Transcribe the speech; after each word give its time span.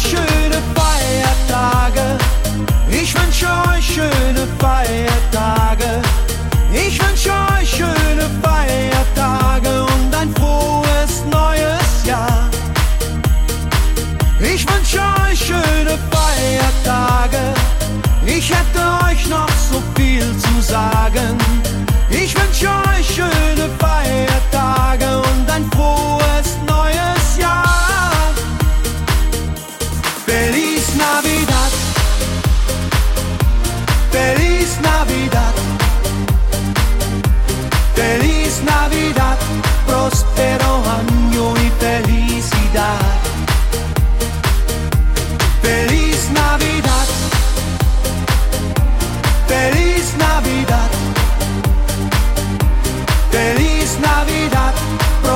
Schöne 0.00 0.62
Feiertage. 0.74 2.16
Ich 2.88 3.14
wünsche 3.14 3.46
euch 3.68 3.84
schöne 3.84 4.46
Feiertage. 4.58 5.57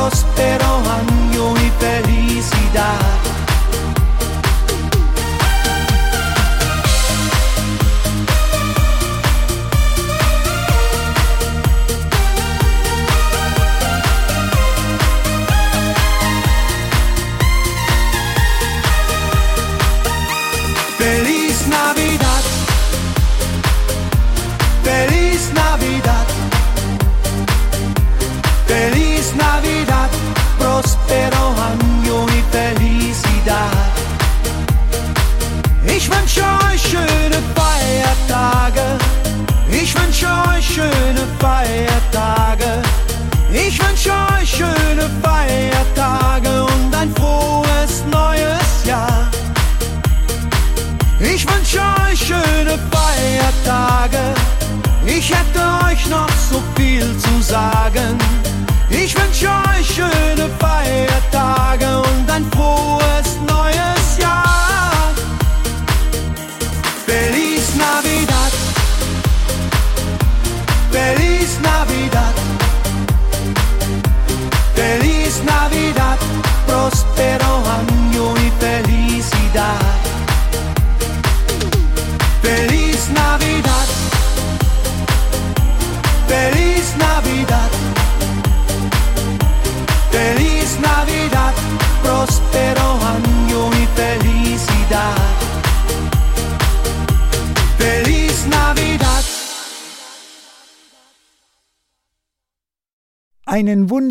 Dios 0.02 0.31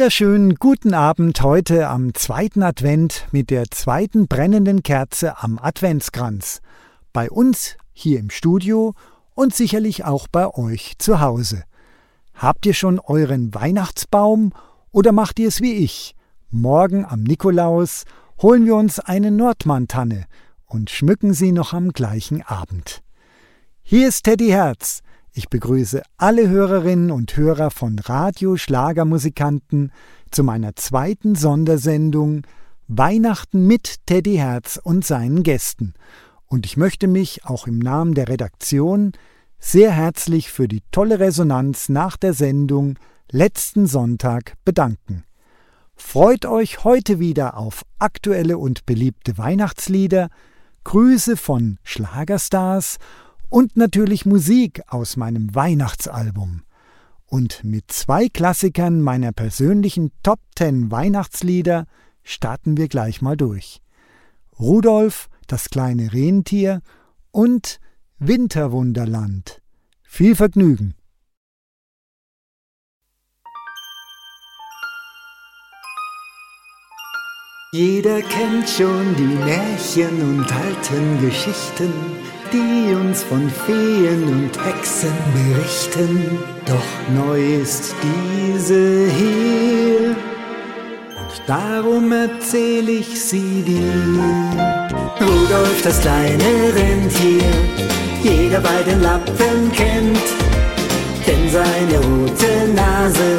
wunderschönen 0.01 0.55
guten 0.55 0.95
Abend 0.95 1.43
heute 1.43 1.87
am 1.87 2.15
zweiten 2.15 2.63
Advent 2.63 3.27
mit 3.31 3.51
der 3.51 3.65
zweiten 3.69 4.27
brennenden 4.27 4.81
Kerze 4.81 5.37
am 5.43 5.59
Adventskranz. 5.59 6.61
Bei 7.13 7.29
uns 7.29 7.77
hier 7.93 8.19
im 8.19 8.31
Studio 8.31 8.95
und 9.35 9.53
sicherlich 9.53 10.03
auch 10.03 10.27
bei 10.27 10.51
euch 10.55 10.93
zu 10.97 11.19
Hause. 11.19 11.65
Habt 12.33 12.65
ihr 12.65 12.73
schon 12.73 12.99
euren 12.99 13.53
Weihnachtsbaum 13.53 14.53
oder 14.89 15.11
macht 15.11 15.37
ihr 15.37 15.49
es 15.49 15.61
wie 15.61 15.73
ich? 15.73 16.15
Morgen 16.49 17.05
am 17.05 17.21
Nikolaus 17.21 18.05
holen 18.41 18.65
wir 18.65 18.77
uns 18.77 18.97
eine 18.99 19.29
Nordmantanne 19.29 20.25
und 20.65 20.89
schmücken 20.89 21.35
sie 21.35 21.51
noch 21.51 21.73
am 21.73 21.91
gleichen 21.91 22.41
Abend. 22.41 23.03
Hier 23.83 24.07
ist 24.07 24.23
Teddy 24.23 24.49
Herz. 24.49 25.03
Ich 25.33 25.47
begrüße 25.47 26.01
alle 26.17 26.49
Hörerinnen 26.49 27.09
und 27.09 27.37
Hörer 27.37 27.71
von 27.71 27.97
Radio 27.99 28.57
Schlagermusikanten 28.57 29.93
zu 30.29 30.43
meiner 30.43 30.75
zweiten 30.75 31.35
Sondersendung 31.35 32.41
Weihnachten 32.89 33.65
mit 33.65 34.05
Teddy 34.05 34.35
Herz 34.35 34.77
und 34.83 35.05
seinen 35.05 35.43
Gästen. 35.43 35.93
Und 36.47 36.65
ich 36.65 36.75
möchte 36.75 37.07
mich 37.07 37.45
auch 37.45 37.65
im 37.65 37.79
Namen 37.79 38.13
der 38.13 38.27
Redaktion 38.27 39.13
sehr 39.57 39.91
herzlich 39.91 40.51
für 40.51 40.67
die 40.67 40.83
tolle 40.91 41.21
Resonanz 41.21 41.87
nach 41.87 42.17
der 42.17 42.33
Sendung 42.33 42.99
letzten 43.31 43.87
Sonntag 43.87 44.55
bedanken. 44.65 45.23
Freut 45.95 46.45
euch 46.45 46.83
heute 46.83 47.19
wieder 47.19 47.55
auf 47.55 47.83
aktuelle 47.99 48.57
und 48.57 48.85
beliebte 48.85 49.37
Weihnachtslieder, 49.37 50.27
Grüße 50.83 51.37
von 51.37 51.77
Schlagerstars 51.83 52.97
und 52.97 53.30
natürlich 53.75 54.25
Musik 54.25 54.81
aus 54.87 55.17
meinem 55.17 55.53
Weihnachtsalbum. 55.53 56.63
Und 57.25 57.63
mit 57.63 57.91
zwei 57.91 58.29
Klassikern 58.29 59.01
meiner 59.01 59.33
persönlichen 59.33 60.11
Top 60.23 60.39
10 60.57 60.89
Weihnachtslieder 60.89 61.85
starten 62.23 62.77
wir 62.77 62.87
gleich 62.87 63.21
mal 63.21 63.35
durch. 63.35 63.81
Rudolf, 64.57 65.29
das 65.47 65.69
kleine 65.69 66.13
Rentier 66.13 66.81
und 67.31 67.79
Winterwunderland. 68.19 69.61
Viel 70.01 70.35
Vergnügen! 70.35 70.95
Jeder 77.73 78.21
kennt 78.21 78.67
schon 78.69 79.15
die 79.15 79.23
Märchen 79.23 80.21
und 80.21 80.51
alten 80.51 81.21
Geschichten, 81.21 81.93
die 82.51 82.93
uns 82.93 83.23
von 83.23 83.49
Feen 83.65 84.23
und 84.23 84.51
Hexen 84.65 85.13
berichten. 85.33 86.39
Doch 86.65 87.15
neu 87.15 87.61
ist 87.61 87.95
diese 88.03 89.07
hier 89.11 90.15
und 91.19 91.41
darum 91.47 92.11
erzähl 92.11 92.87
ich 92.89 93.21
sie 93.21 93.61
dir. 93.61 93.93
Rudolf, 95.19 95.81
das 95.83 96.01
kleine 96.01 96.73
Rentier, 96.75 97.51
jeder 98.23 98.59
bei 98.59 98.83
den 98.83 99.01
Lappen 99.01 99.71
kennt, 99.73 100.27
denn 101.25 101.49
seine 101.49 101.97
rote 101.99 102.73
Nase 102.75 103.37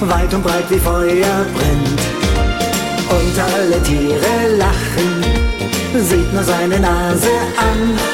weit 0.00 0.34
und 0.34 0.42
breit 0.42 0.70
wie 0.70 0.78
Feuer 0.78 1.46
brennt. 1.54 2.00
Und 3.10 3.38
alle 3.38 3.82
Tiere 3.82 4.56
lachen, 4.56 5.24
sieht 6.02 6.32
nur 6.32 6.42
seine 6.42 6.80
Nase 6.80 7.30
an. 7.56 8.13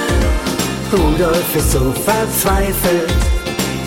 Rudolf 0.93 1.55
ist 1.55 1.71
so 1.71 1.93
verzweifelt, 2.05 3.15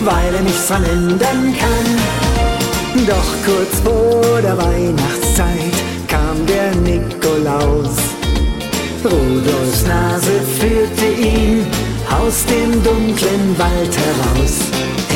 weil 0.00 0.34
er 0.34 0.40
nichts 0.40 0.68
dran 0.68 0.84
ändern 0.84 1.54
kann. 1.58 3.06
Doch 3.06 3.30
kurz 3.44 3.80
vor 3.84 4.40
der 4.40 4.56
Weihnachtszeit 4.56 5.74
kam 6.08 6.46
der 6.46 6.74
Nikolaus. 6.76 7.96
Rudolfs 9.04 9.86
Nase 9.86 10.40
führte 10.58 11.06
ihn 11.20 11.66
aus 12.08 12.46
dem 12.46 12.82
dunklen 12.82 13.58
Wald 13.58 13.94
heraus. 13.94 14.60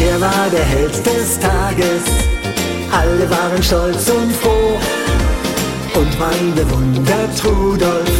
Er 0.06 0.20
war 0.20 0.50
der 0.52 0.64
Held 0.64 0.94
des 1.06 1.40
Tages, 1.40 2.05
alle 2.93 3.31
waren 3.31 3.62
stolz 3.62 4.11
und 4.11 4.32
froh. 4.37 4.76
Und 5.94 6.19
mein 6.20 6.55
bewundert 6.55 7.44
Rudolf, 7.46 8.11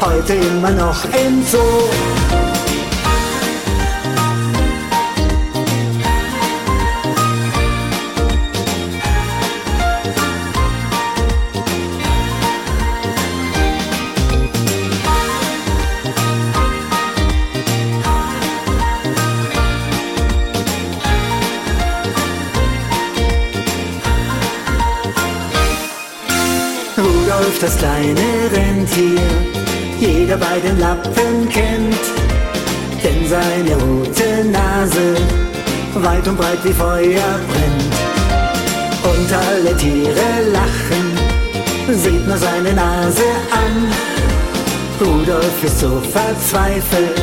heute 0.00 0.34
immer 0.34 0.70
noch 0.70 1.04
im 1.04 1.44
Zoo. 1.46 2.17
Rudolf, 27.58 27.60
das 27.60 27.78
kleine 27.78 28.20
Rentier, 28.52 29.20
jeder 29.98 30.36
bei 30.36 30.60
den 30.60 30.78
Lappen 30.78 31.48
kennt, 31.48 31.98
denn 33.02 33.28
seine 33.28 33.74
rote 33.76 34.44
Nase 34.50 35.16
weit 35.94 36.26
und 36.28 36.36
breit 36.36 36.58
wie 36.64 36.72
Feuer 36.72 37.40
brennt. 37.48 37.94
Und 39.04 39.32
alle 39.32 39.76
Tiere 39.76 40.50
lachen, 40.52 41.96
sieht 41.96 42.26
nur 42.26 42.36
seine 42.36 42.72
Nase 42.72 43.22
an. 43.50 43.90
Rudolf 45.00 45.64
ist 45.64 45.80
so 45.80 46.00
verzweifelt, 46.12 47.22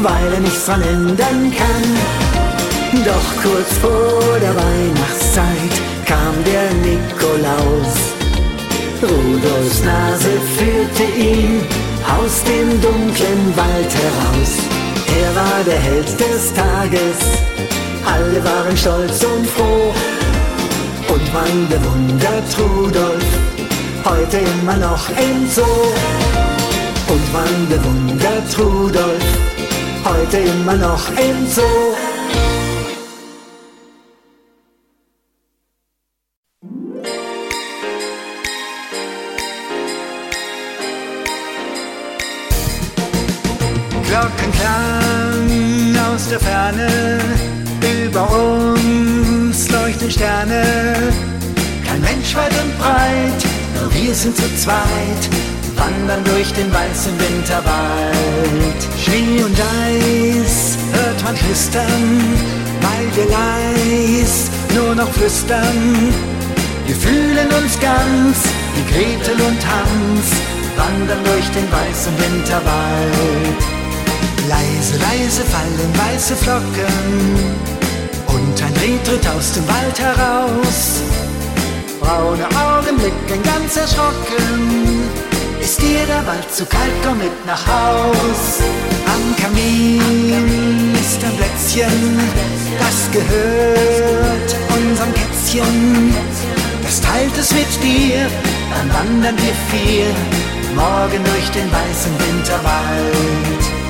weil 0.00 0.32
er 0.34 0.40
nichts 0.40 0.66
dran 0.66 0.82
ändern 0.82 1.52
kann. 1.56 3.04
Doch 3.04 3.42
kurz 3.42 3.78
vor 3.80 4.38
der 4.40 4.54
Weihnachtszeit 4.54 5.74
kam 6.06 6.34
der 6.44 6.72
Nikolaus 6.74 8.21
Rudolfs 9.02 9.82
Nase 9.82 10.30
führte 10.56 11.02
ihn 11.18 11.60
aus 12.06 12.44
dem 12.44 12.80
dunklen 12.80 13.56
Wald 13.56 13.92
heraus. 13.92 14.52
Er 15.20 15.34
war 15.34 15.64
der 15.66 15.78
Held 15.78 16.08
des 16.20 16.54
Tages, 16.54 17.18
alle 18.06 18.44
waren 18.44 18.76
stolz 18.76 19.24
und 19.24 19.46
froh. 19.48 19.92
Und 21.12 21.32
man 21.34 21.68
bewundert 21.68 22.58
Rudolf, 22.58 23.24
heute 24.04 24.36
immer 24.38 24.76
noch 24.76 25.08
im 25.10 25.48
Zoo. 25.50 25.62
Und 27.08 27.32
man 27.32 27.68
bewundert 27.68 28.58
Rudolf, 28.58 29.24
heute 30.04 30.36
immer 30.38 30.76
noch 30.76 31.08
im 31.10 31.46
Zoo. 31.48 32.11
Wir 54.12 54.18
sind 54.18 54.36
zu 54.36 54.56
zweit, 54.56 55.22
wandern 55.74 56.22
durch 56.24 56.52
den 56.52 56.70
weißen 56.70 57.18
Winterwald. 57.18 58.80
Schnee 59.02 59.42
und 59.42 59.56
Eis 59.58 60.76
hört 60.92 61.24
man 61.24 61.34
flüstern, 61.34 62.20
weil 62.82 63.06
wir 63.16 63.24
leis 63.32 64.50
nur 64.74 64.94
noch 64.94 65.10
flüstern. 65.14 66.12
Wir 66.84 66.94
fühlen 66.94 67.48
uns 67.58 67.80
ganz 67.80 68.36
wie 68.74 68.84
Gretel 68.92 69.40
und 69.48 69.60
Hans, 69.72 70.28
wandern 70.76 71.24
durch 71.24 71.48
den 71.56 71.72
weißen 71.72 72.12
Winterwald. 72.18 73.60
Leise, 74.46 74.98
leise 75.08 75.42
fallen 75.42 75.92
weiße 76.04 76.36
Flocken 76.36 77.64
und 78.26 78.62
ein 78.62 78.74
Reh 78.76 78.98
tritt 79.04 79.26
aus 79.26 79.54
dem 79.54 79.66
Wald 79.66 79.98
heraus. 79.98 81.00
Braune 82.02 82.44
Augen 82.44 82.96
blicken 82.96 83.42
ganz 83.44 83.76
erschrocken. 83.76 85.08
Ist 85.60 85.80
dir 85.80 86.04
der 86.06 86.26
Wald 86.26 86.52
zu 86.52 86.66
kalt, 86.66 86.92
komm 87.04 87.18
mit 87.18 87.46
nach 87.46 87.64
Haus. 87.66 88.60
Am 89.06 89.36
Kamin 89.40 90.94
ist 91.00 91.22
ein 91.24 91.36
Plätzchen, 91.36 92.18
das 92.78 93.10
gehört 93.12 94.56
unserem 94.76 95.14
Kätzchen. 95.14 96.14
Das 96.82 97.00
teilt 97.00 97.36
es 97.38 97.52
mit 97.52 97.72
dir, 97.82 98.26
dann 98.74 98.92
wandern 98.92 99.36
wir 99.36 99.54
vier 99.70 100.06
morgen 100.74 101.22
durch 101.24 101.50
den 101.50 101.70
weißen 101.70 102.12
Winterwald. 102.18 103.81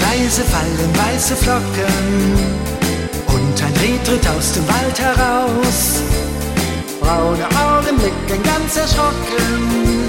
Leise, 0.00 0.42
fallen 0.44 0.92
weiße 0.96 1.36
Flocken 1.36 2.62
und 3.26 3.62
ein 3.62 3.74
Reh 3.82 3.98
tritt 4.04 4.26
aus 4.28 4.52
dem 4.52 4.66
Wald 4.66 4.98
heraus. 4.98 6.02
Braune 7.00 7.44
Augen 7.44 7.96
blicken 7.98 8.42
ganz 8.42 8.76
erschrocken. 8.76 10.08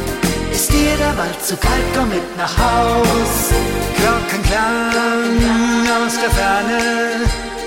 Ist 0.52 0.72
dir 0.72 0.96
der 0.98 1.18
Wald 1.18 1.44
zu 1.44 1.58
kalt, 1.58 1.84
komm 1.96 2.10
mit 2.10 2.38
nach 2.38 2.56
Haus. 2.58 3.52
Glockenklang 3.98 5.38
aus 6.06 6.14
der 6.22 6.32
Ferne, 6.32 6.82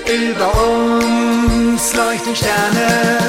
über 0.07 0.49
uns 0.69 1.93
leuchten 1.93 2.35
Sterne. 2.35 3.19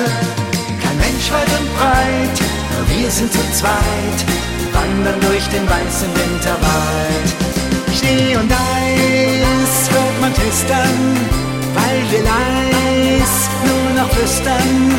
Kein 0.83 0.97
Mensch 0.99 1.31
weit 1.31 1.51
und 1.59 1.77
breit, 1.77 2.39
nur 2.73 2.99
wir 2.99 3.11
sind 3.11 3.33
zu 3.33 3.41
zweit, 3.53 4.19
wandern 4.73 5.21
durch 5.21 5.47
den 5.49 5.69
weißen 5.69 6.09
Winterwald. 6.15 7.48
Schnee 7.99 8.37
und 8.37 8.51
Eis 8.53 9.91
hört 9.91 10.21
man 10.21 10.33
knistern, 10.33 11.17
weil 11.75 12.01
wir 12.11 12.23
leis 12.23 13.33
nur 13.67 14.03
noch 14.03 14.11
flüstern. 14.13 14.95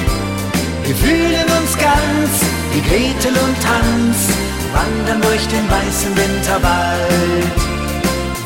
Wir 0.83 0.95
fühlen 0.95 1.47
uns 1.59 1.77
ganz 1.77 2.31
wie 2.73 2.81
Gretel 2.81 3.35
und 3.37 3.59
Hans, 3.71 4.17
wandern 4.73 5.21
durch 5.21 5.47
den 5.47 5.65
weißen 5.69 6.17
Winterwald. 6.17 7.57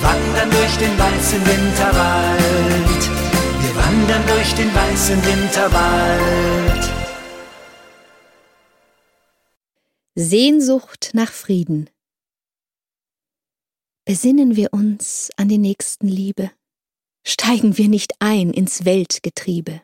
Wandern 0.01 0.51
durch 0.51 0.77
den 0.77 0.99
weißen 0.99 1.41
Winterwald. 1.45 3.01
Wir 3.61 3.75
wandern 3.75 4.23
durch 4.27 4.53
den 4.53 4.75
weißen 4.75 5.25
Winterwald. 5.25 6.89
Sehnsucht 10.15 11.11
nach 11.13 11.31
Frieden. 11.31 11.89
Besinnen 14.05 14.57
wir 14.57 14.73
uns 14.73 15.31
an 15.37 15.47
die 15.47 15.57
Nächstenliebe, 15.57 16.51
steigen 17.25 17.77
wir 17.77 17.87
nicht 17.87 18.13
ein 18.19 18.51
ins 18.51 18.83
Weltgetriebe. 18.83 19.81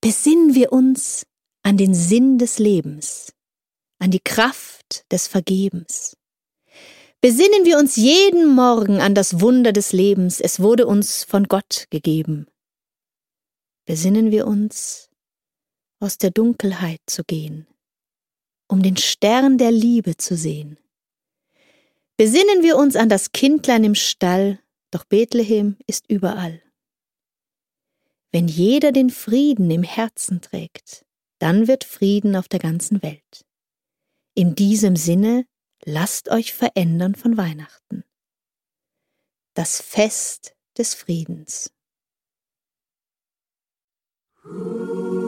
Besinnen 0.00 0.54
wir 0.54 0.72
uns 0.72 1.26
an 1.64 1.76
den 1.76 1.92
Sinn 1.92 2.38
des 2.38 2.60
Lebens, 2.60 3.32
an 3.98 4.12
die 4.12 4.20
Kraft 4.20 5.04
des 5.10 5.26
Vergebens. 5.26 6.16
Besinnen 7.20 7.64
wir 7.64 7.78
uns 7.78 7.96
jeden 7.96 8.54
Morgen 8.54 9.00
an 9.00 9.16
das 9.16 9.40
Wunder 9.40 9.72
des 9.72 9.92
Lebens, 9.92 10.40
es 10.40 10.60
wurde 10.60 10.86
uns 10.86 11.24
von 11.24 11.48
Gott 11.48 11.86
gegeben. 11.90 12.46
Besinnen 13.86 14.30
wir 14.30 14.46
uns, 14.46 15.10
aus 15.98 16.16
der 16.16 16.30
Dunkelheit 16.30 17.00
zu 17.06 17.24
gehen, 17.24 17.66
um 18.68 18.84
den 18.84 18.96
Stern 18.96 19.58
der 19.58 19.72
Liebe 19.72 20.16
zu 20.16 20.36
sehen. 20.36 20.78
Besinnen 22.16 22.62
wir 22.62 22.76
uns 22.76 22.96
an 22.96 23.08
das 23.08 23.32
Kindlein 23.32 23.84
im 23.84 23.94
Stall, 23.94 24.60
doch 24.90 25.04
Bethlehem 25.04 25.76
ist 25.86 26.08
überall. 26.10 26.62
Wenn 28.30 28.48
jeder 28.48 28.92
den 28.92 29.10
Frieden 29.10 29.70
im 29.70 29.82
Herzen 29.82 30.40
trägt, 30.40 31.04
dann 31.38 31.68
wird 31.68 31.84
Frieden 31.84 32.36
auf 32.36 32.48
der 32.48 32.60
ganzen 32.60 33.02
Welt. 33.02 33.44
In 34.34 34.54
diesem 34.54 34.96
Sinne 34.96 35.46
lasst 35.84 36.28
euch 36.28 36.54
verändern 36.54 37.14
von 37.14 37.36
Weihnachten. 37.36 38.04
Das 39.54 39.80
Fest 39.80 40.54
des 40.78 40.94
Friedens. 40.94 41.72
Vom 44.40 45.21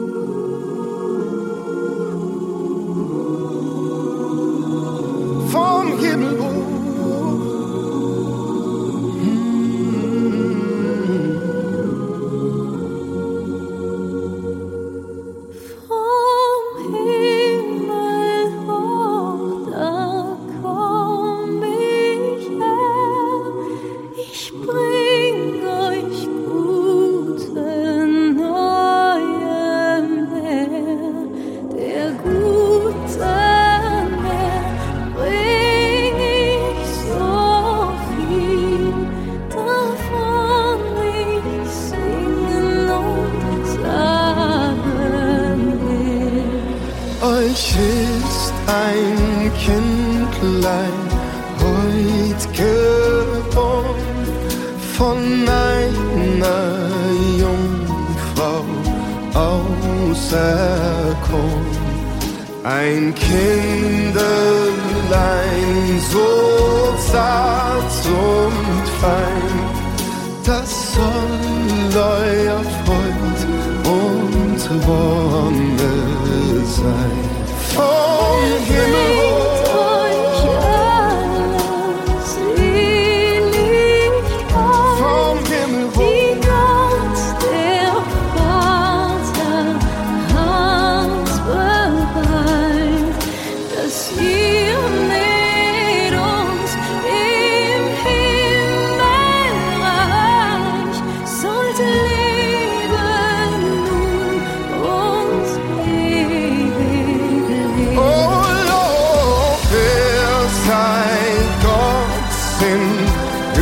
den 112.65 112.83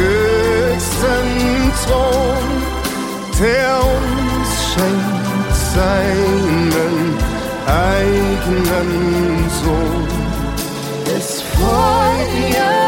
höchsten 0.01 1.27
Thron, 1.83 2.47
der 3.39 3.71
uns 3.95 4.49
schenkt 4.71 5.55
seinen 5.75 7.17
eigenen 7.67 8.89
Sohn. 9.61 10.07
Es 11.17 11.41
freut 11.41 12.33
ihr. 12.49 12.82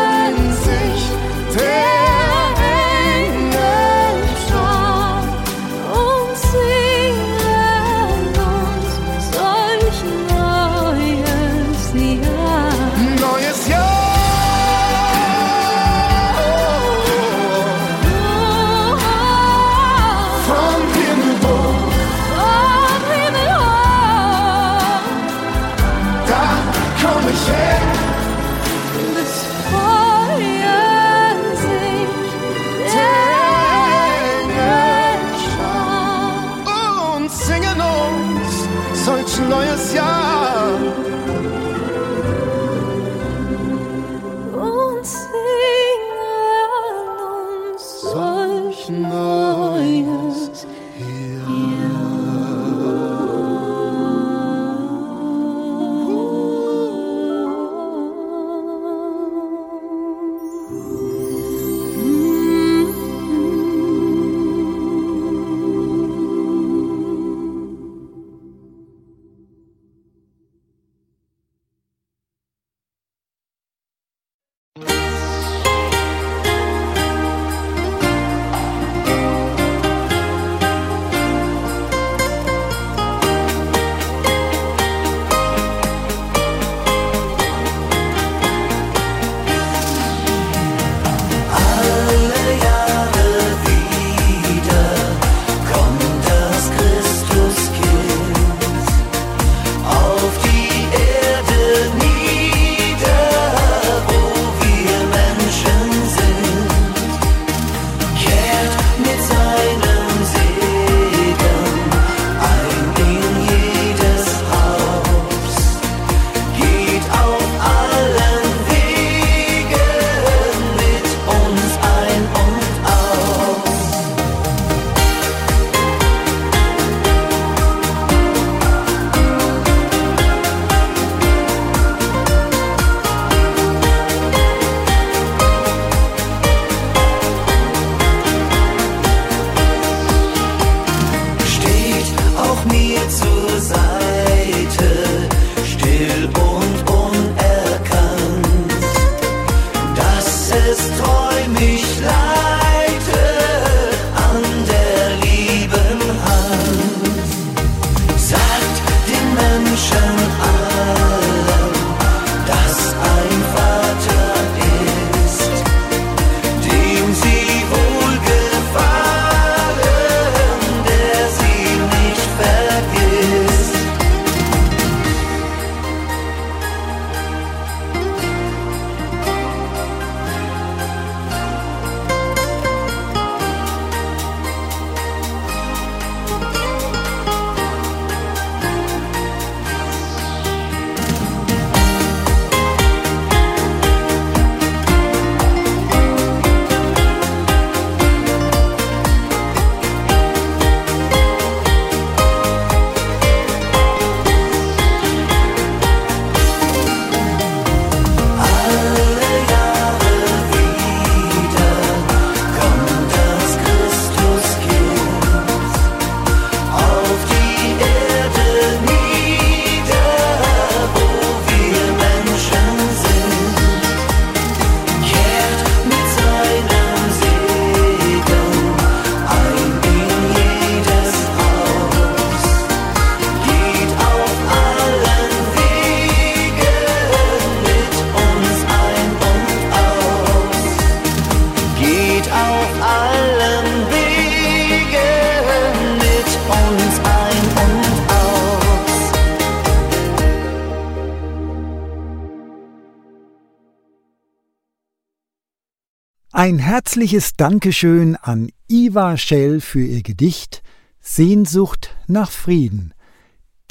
Ein 256.46 256.60
herzliches 256.60 257.34
Dankeschön 257.36 258.16
an 258.18 258.50
Iva 258.68 259.18
Schell 259.18 259.62
für 259.62 259.84
ihr 259.84 260.04
Gedicht 260.04 260.62
Sehnsucht 261.02 261.96
nach 262.06 262.30
Frieden. 262.30 262.94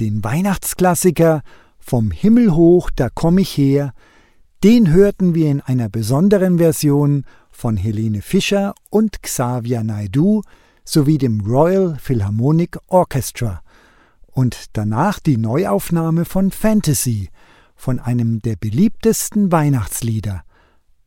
Den 0.01 0.25
Weihnachtsklassiker 0.25 1.43
Vom 1.79 2.11
Himmel 2.11 2.51
hoch, 2.51 2.91
da 2.91 3.11
komm 3.15 3.39
ich 3.39 3.57
her, 3.57 3.93
den 4.65 4.93
hörten 4.93 5.37
wir 5.37 5.53
in 5.53 5.61
einer 5.61 5.89
besonderen 5.89 6.59
Version 6.59 7.25
von 7.53 7.77
Helene 7.77 8.23
Fischer 8.23 8.75
und 8.91 9.23
Xavier 9.23 9.85
Naidu 9.85 10.43
sowie 10.85 11.19
dem 11.19 11.43
Royal 11.43 11.97
Philharmonic 12.01 12.77
Orchestra 12.89 13.63
und 14.27 14.65
danach 14.73 15.21
die 15.21 15.37
Neuaufnahme 15.37 16.25
von 16.25 16.51
Fantasy, 16.51 17.31
von 17.77 18.01
einem 18.01 18.43
der 18.43 18.57
beliebtesten 18.57 19.53
Weihnachtslieder, 19.53 20.43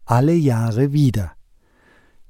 Alle 0.05 0.33
Jahre 0.33 0.93
wieder. 0.93 1.36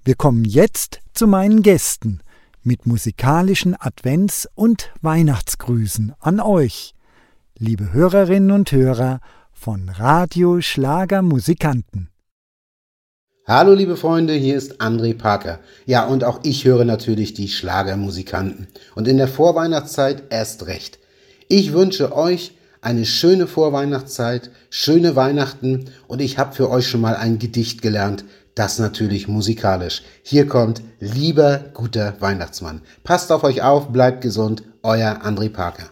Wir 0.08 0.16
kommen 0.16 0.46
jetzt 0.46 1.02
zu 1.14 1.28
meinen 1.28 1.64
Gästen 1.64 2.22
mit 2.64 2.86
musikalischen 2.86 3.76
Advents- 3.76 4.48
und 4.56 4.90
Weihnachtsgrüßen 5.02 6.14
an 6.22 6.40
euch, 6.40 6.94
liebe 7.58 7.92
Hörerinnen 7.92 8.52
und 8.52 8.72
Hörer 8.72 9.20
von 9.52 9.90
Radio 9.90 10.62
Schlager 10.62 11.22
Musikanten. 11.22 12.08
Hallo 13.46 13.74
liebe 13.74 13.98
Freunde, 13.98 14.32
hier 14.32 14.56
ist 14.56 14.80
André 14.80 15.14
Parker. 15.14 15.60
Ja, 15.86 16.06
und 16.06 16.24
auch 16.24 16.40
ich 16.44 16.64
höre 16.64 16.86
natürlich 16.86 17.34
die 17.34 17.50
Schlagermusikanten. 17.50 18.68
Und 18.96 19.10
in 19.10 19.18
der 19.18 19.28
Vorweihnachtszeit 19.28 20.24
erst 20.30 20.68
recht. 20.68 21.00
Ich 21.50 21.74
wünsche 21.74 22.16
euch 22.16 22.54
eine 22.80 23.06
schöne 23.06 23.46
Vorweihnachtszeit, 23.46 24.52
schöne 24.70 25.18
Weihnachten 25.18 25.90
und 26.08 26.22
ich 26.22 26.38
habe 26.38 26.56
für 26.56 26.70
euch 26.70 26.88
schon 26.88 27.02
mal 27.02 27.18
ein 27.18 27.40
Gedicht 27.40 27.82
gelernt, 27.82 28.24
das 28.58 28.80
natürlich 28.80 29.28
musikalisch. 29.28 30.04
Hier 30.24 30.48
kommt 30.48 30.82
Lieber 31.00 31.60
guter 31.74 32.16
Weihnachtsmann. 32.20 32.82
Passt 33.04 33.32
auf 33.32 33.44
euch 33.44 33.62
auf, 33.62 33.90
bleibt 33.90 34.22
gesund, 34.22 34.64
euer 34.82 35.22
André 35.24 35.50
Parker. 35.50 35.90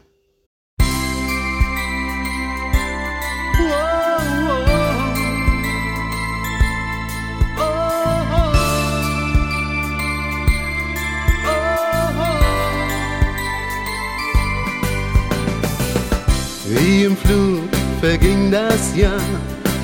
Wie 16.67 17.03
im 17.05 17.15
Flug 17.15 17.69
verging 18.01 18.51
das 18.51 18.95
Jahr, 18.95 19.19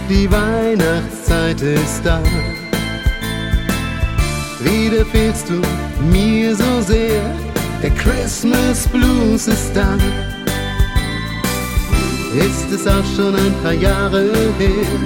die 0.09 0.29
Weihnachtszeit 0.29 1.61
ist 1.61 2.01
da. 2.03 2.21
Wieder 4.63 5.03
fehlst 5.05 5.49
du 5.49 5.59
mir 6.11 6.55
so 6.55 6.81
sehr, 6.81 7.23
der 7.81 7.89
Christmas 7.91 8.87
Blues 8.87 9.47
ist 9.47 9.71
da. 9.73 9.97
Ist 12.35 12.71
es 12.71 12.85
auch 12.85 13.03
schon 13.15 13.35
ein 13.35 13.53
paar 13.63 13.73
Jahre 13.73 14.29
her, 14.59 14.99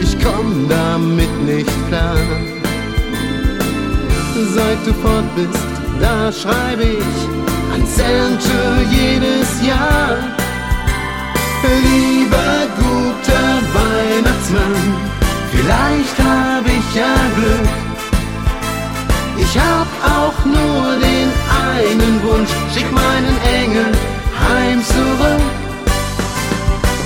ich 0.00 0.16
komm 0.24 0.66
damit 0.68 1.42
nicht 1.44 1.88
klar. 1.88 2.16
Seit 4.54 4.86
du 4.86 4.94
fort 4.94 5.34
bist, 5.36 5.64
da 6.00 6.32
schreibe 6.32 6.84
ich 6.84 7.74
an 7.74 7.86
Santa 7.86 8.80
jedes 8.90 9.66
Jahr. 9.66 10.16
Lieber 11.82 12.68
guter 12.76 13.60
Weihnachtsmann, 13.74 14.96
vielleicht 15.50 16.18
hab 16.18 16.66
ich 16.66 16.94
ja 16.94 17.14
Glück 17.36 17.83
ich 19.54 19.60
hab 19.60 19.86
auch 20.02 20.44
nur 20.44 20.96
den 20.98 21.30
einen 21.70 22.22
Wunsch, 22.24 22.50
schick 22.74 22.90
meinen 22.90 23.38
Engel 23.62 23.92
heim 24.48 24.82
zurück. 24.84 25.42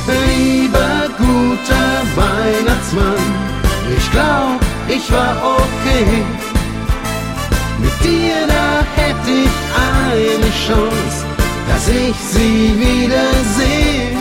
Lieber 0.07 1.11
guter 1.19 1.91
Weihnachtsmann, 2.17 3.27
ich 3.95 4.11
glaub, 4.11 4.61
ich 4.89 5.13
war 5.13 5.37
okay. 5.59 6.25
Mit 7.81 7.93
dir, 8.03 8.47
da 8.49 8.83
hätte 8.97 9.31
ich 9.31 9.57
eine 10.01 10.51
Chance, 10.67 11.27
dass 11.69 11.89
ich 11.89 12.17
sie 12.17 12.75
wiedersehe. 12.79 14.18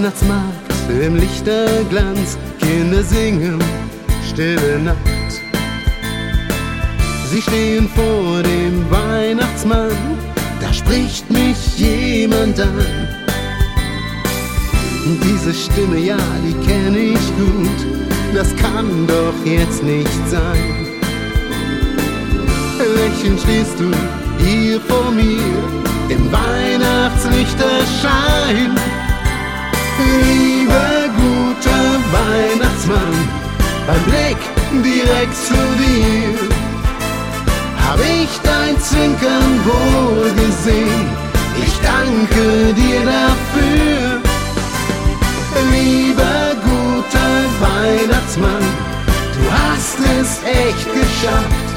Weihnachtsmarkt 0.00 0.72
im 0.88 1.16
Lichterglanz, 1.16 2.38
Kinder 2.58 3.02
singen, 3.02 3.62
stille 4.26 4.78
Nacht. 4.78 4.96
Sie 7.30 7.42
stehen 7.42 7.86
vor 7.94 8.42
dem 8.42 8.90
Weihnachtsmann, 8.90 9.92
da 10.58 10.72
spricht 10.72 11.30
mich 11.30 11.76
jemand 11.76 12.58
an. 12.58 12.82
Diese 15.22 15.52
Stimme, 15.52 15.98
ja, 15.98 16.16
die 16.46 16.54
kenne 16.66 16.98
ich 16.98 17.36
gut, 17.36 17.86
das 18.32 18.56
kann 18.56 19.06
doch 19.06 19.34
jetzt 19.44 19.82
nicht 19.82 20.30
sein. 20.30 20.86
Lächelnd 22.96 23.38
stehst 23.38 23.78
du 23.78 23.90
hier 24.42 24.80
vor 24.80 25.10
mir 25.10 25.42
im 26.08 26.32
Weihnachtslichterschein. 26.32 28.78
Lieber 30.00 31.08
guter 31.16 31.84
Weihnachtsmann, 32.16 33.14
beim 33.86 34.02
Blick 34.04 34.40
direkt 34.84 35.36
zu 35.36 35.60
dir, 35.80 36.38
hab 37.84 38.00
ich 38.00 38.30
dein 38.42 38.80
Zwinkern 38.80 39.60
wohl 39.64 40.30
gesehen. 40.34 41.06
Ich 41.62 41.74
danke 41.82 42.72
dir 42.74 43.00
dafür. 43.04 44.20
Lieber 45.72 46.54
guter 46.64 47.32
Weihnachtsmann, 47.60 48.64
du 49.34 49.42
hast 49.50 49.98
es 50.20 50.38
echt 50.44 50.86
geschafft. 50.94 51.68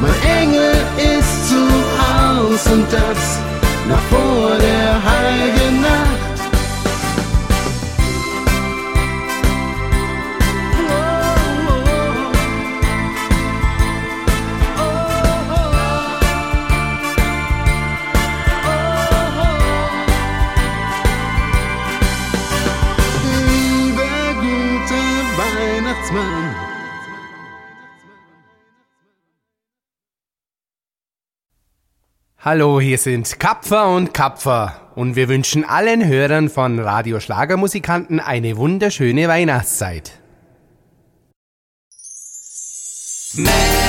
Mein 0.00 0.40
Engel 0.40 0.72
ist 0.96 1.50
zu 1.50 1.62
Haus 2.00 2.66
und 2.72 2.86
das 2.90 3.38
noch 3.88 4.00
vor 4.08 4.56
der 4.56 4.94
heiligen 5.04 5.82
Nacht. 5.82 6.29
Hallo, 32.38 32.80
hier 32.80 32.98
sind 32.98 33.38
Kapfer 33.38 33.94
und 33.94 34.12
Kapfer 34.12 34.90
und 34.96 35.14
wir 35.14 35.28
wünschen 35.28 35.64
allen 35.64 36.04
Hörern 36.04 36.48
von 36.48 36.80
Radio 36.80 37.20
Schlagermusikanten 37.20 38.18
eine 38.18 38.56
wunderschöne 38.56 39.28
Weihnachtszeit. 39.28 40.18
Merry 43.36 43.79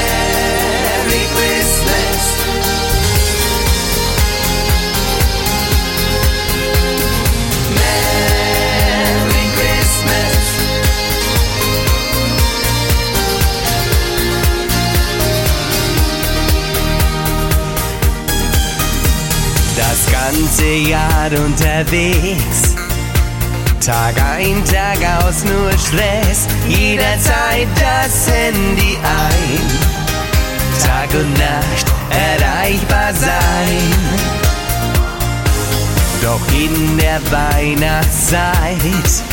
ganze 20.61 20.89
Jahr 20.89 21.31
unterwegs. 21.45 22.75
Tag 23.83 24.15
ein, 24.21 24.63
Tag 24.65 24.99
aus, 25.23 25.43
nur 25.43 25.71
Stress. 25.71 26.47
Jederzeit 26.67 27.67
das 27.75 28.29
Handy 28.29 28.97
ein. 28.97 29.61
Tag 30.85 31.09
und 31.13 31.33
Nacht 31.33 31.85
erreichbar 32.11 33.13
sein. 33.13 33.93
Doch 36.21 36.41
in 36.53 36.97
der 36.97 37.19
Weihnachtszeit 37.31 39.23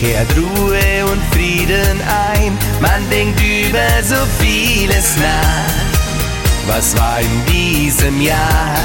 kehrt 0.00 0.28
Ruhe 0.36 1.12
und 1.12 1.22
Frieden 1.34 2.00
ein. 2.32 2.56
Man 2.80 3.08
denkt 3.10 3.38
über 3.40 4.02
so 4.02 4.16
vieles 4.40 5.16
nach. 5.18 6.66
Was 6.66 6.96
war 6.96 7.20
in 7.20 7.52
diesem 7.52 8.22
Jahr? 8.22 8.78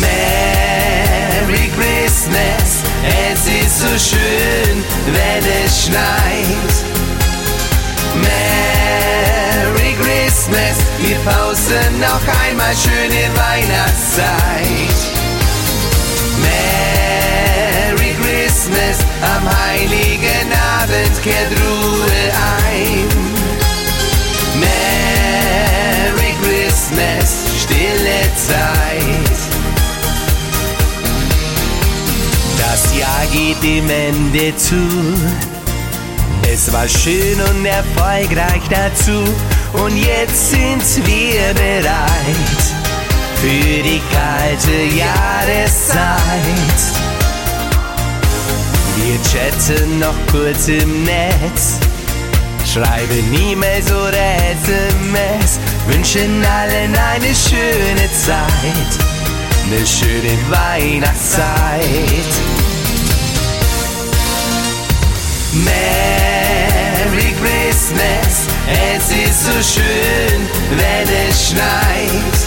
Merry 0.00 1.70
Christmas, 1.76 2.82
es 3.30 3.46
ist 3.46 3.80
so 3.80 4.16
schön, 4.16 4.84
wenn 5.06 5.44
es 5.64 5.84
schneit. 5.84 6.74
Merry 8.14 9.94
Christmas, 10.00 10.76
wir 10.98 11.16
pausen 11.18 12.00
noch 12.00 12.26
einmal 12.46 12.74
schöne 12.74 13.30
Weihnachtszeit. 13.36 14.98
Merry 16.42 18.14
Christmas, 18.22 18.98
am 19.22 19.48
heiligen 19.64 20.52
Abend 20.80 21.22
kehrt 21.22 21.52
Ruhe 21.60 22.32
ein. 22.66 23.08
Merry 24.58 26.34
Christmas, 26.42 27.44
stille 27.62 28.22
Zeit. 28.36 29.53
Jahr 32.98 33.26
geht 33.32 33.62
dem 33.62 33.88
Ende 33.90 34.56
zu. 34.56 34.76
Es 36.52 36.72
war 36.72 36.88
schön 36.88 37.40
und 37.50 37.64
erfolgreich 37.64 38.62
dazu. 38.70 39.24
Und 39.72 39.96
jetzt 39.96 40.50
sind 40.50 40.82
wir 41.06 41.54
bereit 41.54 42.62
für 43.40 43.82
die 43.82 44.02
kalte 44.12 44.96
Jahreszeit. 44.96 46.24
Wir 48.96 49.20
chatten 49.22 49.98
noch 49.98 50.14
kurz 50.30 50.68
im 50.68 51.02
Netz, 51.02 51.80
schreiben 52.64 53.34
E-Mails 53.34 53.90
oder 53.90 54.36
SMS, 54.62 55.58
wünschen 55.88 56.44
allen 56.44 56.94
eine 56.94 57.34
schöne 57.34 58.08
Zeit, 58.24 58.92
eine 59.66 59.84
schöne 59.84 60.38
Weihnachtszeit. 60.48 62.63
Merry 65.62 67.32
Christmas, 67.40 68.48
es 68.66 69.08
ist 69.08 69.44
so 69.44 69.80
schön, 69.80 70.48
wenn 70.70 71.08
es 71.28 71.50
schneit. 71.50 72.38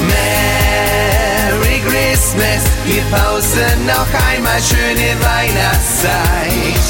Merry 0.00 1.82
Christmas, 1.86 2.64
wir 2.86 3.02
pausen 3.10 3.84
noch 3.84 4.08
einmal 4.32 4.60
schöne 4.62 5.20
Weihnachtszeit. 5.20 6.86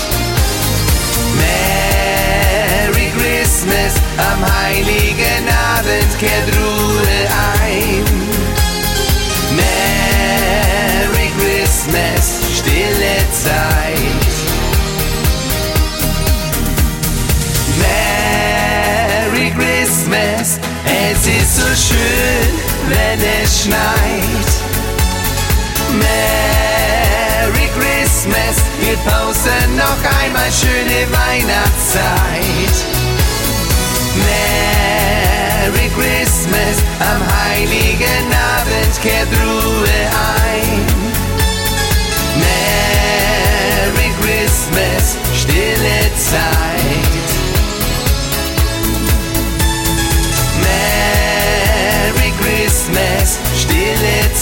Merry 1.35 3.11
Christmas, 3.18 3.94
am 4.18 4.44
heiligen 4.61 5.49
Abend 5.77 6.18
kehrt 6.20 6.49
Ruhe 6.57 7.18
ein. 7.59 8.05
Merry 9.57 11.31
Christmas, 11.40 12.40
stille 12.57 13.16
Zeit. 13.33 14.25
Christmas, 20.07 20.61
es 20.85 21.27
ist 21.27 21.57
so 21.57 21.66
schön, 21.75 22.53
wenn 22.88 23.21
es 23.42 23.62
schneit. 23.64 24.51
Merry 25.99 27.69
Christmas, 27.77 28.62
wir 28.81 28.97
pausen 28.99 29.77
noch 29.77 30.01
einmal 30.23 30.51
schöne 30.53 31.11
Weihnachtszeit. 31.11 32.77
Merry 35.75 35.90
Christmas, 35.97 36.77
am 37.01 37.23
heiligen 37.42 38.33
Abend 38.61 39.03
kehrt 39.03 39.33
Ruhe 39.42 39.99
ein. 40.38 40.87
Merry 42.38 44.12
Christmas, 44.23 45.16
stille 45.35 46.14
Zeit. 46.14 47.25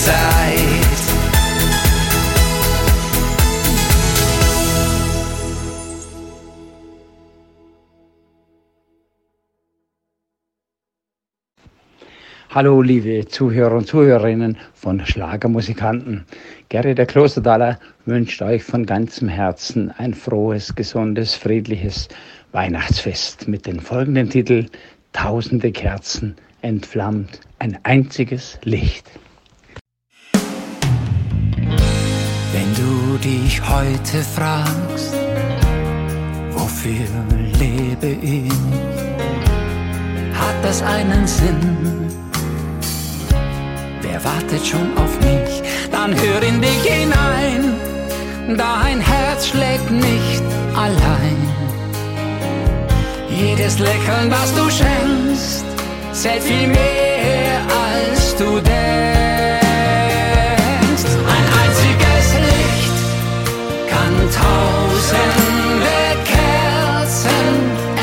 Zeit. 0.04 0.54
Hallo, 12.50 12.82
liebe 12.82 13.26
Zuhörer 13.26 13.76
und 13.76 13.86
Zuhörerinnen 13.86 14.58
von 14.74 15.04
Schlagermusikanten. 15.06 16.26
Gary 16.68 16.94
der 16.94 17.06
Klosterdaler 17.06 17.80
wünscht 18.04 18.42
euch 18.42 18.62
von 18.62 18.84
ganzem 18.84 19.28
Herzen 19.28 19.90
ein 19.90 20.12
frohes, 20.12 20.74
gesundes, 20.74 21.34
friedliches 21.34 22.08
Weihnachtsfest 22.52 23.48
mit 23.48 23.66
den 23.66 23.80
folgenden 23.80 24.28
Titel 24.28 24.66
Tausende 25.14 25.72
Kerzen 25.72 26.36
entflammt 26.60 27.40
ein 27.58 27.78
einziges 27.84 28.58
Licht. 28.64 29.10
Wenn 32.54 32.72
du 32.72 33.18
dich 33.18 33.60
heute 33.68 34.22
fragst, 34.22 35.12
wofür 36.52 37.04
lebe 37.58 38.06
ich, 38.06 38.52
hat 40.32 40.58
das 40.62 40.80
einen 40.80 41.26
Sinn. 41.26 42.08
Wer 44.02 44.24
wartet 44.24 44.64
schon 44.64 44.96
auf 44.96 45.18
mich? 45.18 45.64
Dann 45.90 46.14
hör 46.14 46.40
in 46.44 46.60
dich 46.60 46.82
hinein, 46.84 47.74
dein 48.56 49.00
Herz 49.00 49.48
schlägt 49.48 49.90
nicht 49.90 50.44
allein. 50.76 51.40
Jedes 53.30 53.80
Lächeln, 53.80 54.30
das 54.30 54.54
du 54.54 54.70
schenkst, 54.70 55.64
zählt 56.12 56.44
viel 56.44 56.68
mehr 56.68 57.58
als 57.84 58.36
du 58.36 58.60
denkst. 58.60 59.33
Tausende 64.54 65.98
Kerzen 66.32 67.54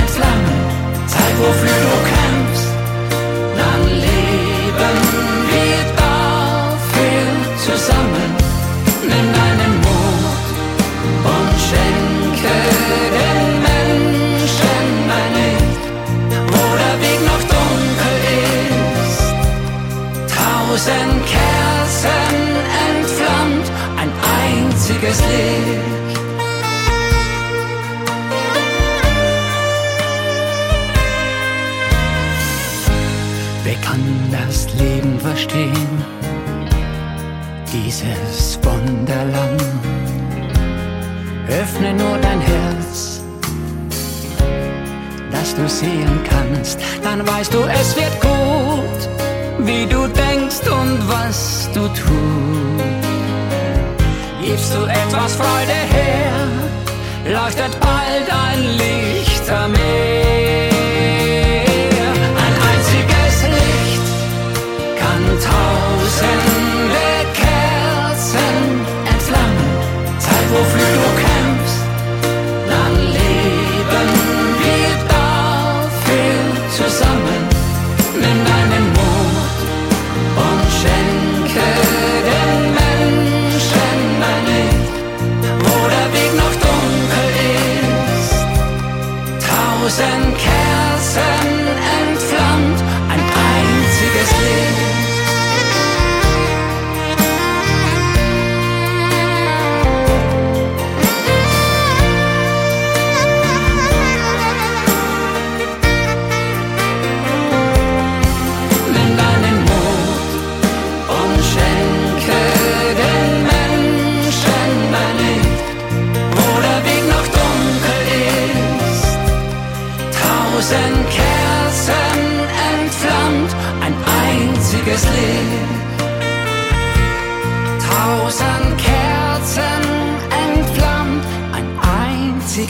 entflammen. 0.02 0.60
Zeig, 1.08 1.34
wofür 1.44 1.78
du 1.86 1.96
kämpfst, 2.12 2.70
dann 3.60 3.82
leben 4.08 4.98
wir 5.52 5.82
dafür 6.04 7.28
zusammen. 7.66 8.30
Nimm 9.12 9.28
deinen 9.40 9.74
Mut 9.86 10.48
und 11.34 11.54
schenke 11.68 12.56
den 13.18 13.48
Menschen 13.70 14.88
ein 15.20 15.32
Licht, 15.40 15.84
wo 16.54 16.64
der 16.84 16.96
Weg 17.06 17.20
noch 17.32 17.44
dunkel 17.56 18.16
ist. 19.08 19.24
Tausend 20.40 21.20
Kerzen 21.36 22.38
entflammt, 22.90 23.68
ein 24.02 24.12
einziges 24.40 25.20
Licht. 25.32 26.01
Kann 33.92 34.32
das 34.32 34.74
Leben 34.80 35.20
verstehen? 35.20 36.06
Dieses 37.72 38.60
Wunderland. 38.64 39.64
Öffne 41.50 41.94
nur 41.94 42.18
dein 42.20 42.40
Herz, 42.40 43.22
dass 45.32 45.56
du 45.56 45.68
sehen 45.68 46.20
kannst. 46.30 46.80
Dann 47.04 47.28
weißt 47.28 47.54
du, 47.54 47.60
es 47.64 47.96
wird 47.98 48.22
gut, 48.22 49.10
wie 49.60 49.86
du 49.86 50.08
denkst 50.08 50.66
und 50.68 50.98
was 51.10 51.70
du 51.74 51.88
tust. 51.90 52.12
Gibst 54.42 54.74
du 54.74 54.86
etwas 54.86 55.36
Freude 55.36 55.80
her, 55.98 56.34
leuchtet 57.26 57.78
bald 57.80 58.28
ein 58.48 58.64
Lichtermeer. 58.78 60.52
Ein 60.72 60.91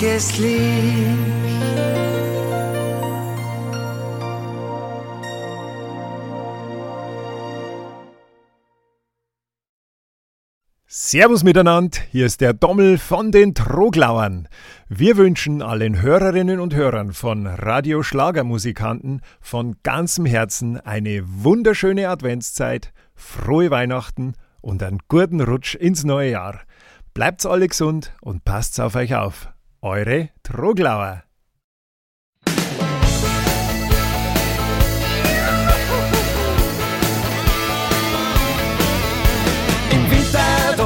einziges 0.02 0.38
Licht. 0.40 0.62
Servus 10.88 11.44
miteinander, 11.44 12.00
hier 12.12 12.26
ist 12.26 12.42
der 12.42 12.54
Dommel 12.54 12.98
von 12.98 13.32
den 13.32 13.54
Troglauern. 13.54 14.48
Wir 14.90 15.18
wünschen 15.18 15.62
allen 15.62 16.02
Hörerinnen 16.02 16.60
und 16.60 16.74
Hörern 16.74 17.14
von 17.14 17.48
Radio 17.48 18.02
Schlagermusikanten 18.02 19.22
von 19.40 19.76
ganzem 19.84 20.26
Herzen 20.26 20.80
eine 20.80 21.22
wunderschöne 21.26 22.10
Adventszeit, 22.10 22.94
frohe 23.14 23.72
Weihnachten 23.72 24.34
und 24.62 24.84
einen 24.84 25.00
guten 25.08 25.42
Rutsch 25.42 25.76
ins 25.76 26.04
neue 26.04 26.32
Jahr. 26.32 26.62
Bleibt's 27.14 27.46
alle 27.46 27.68
gesund 27.68 28.14
und 28.22 28.46
passt's 28.46 28.80
auf 28.80 28.96
euch 28.96 29.16
auf. 29.16 29.51
Eure 29.84 30.30
Troglauer. 30.44 31.24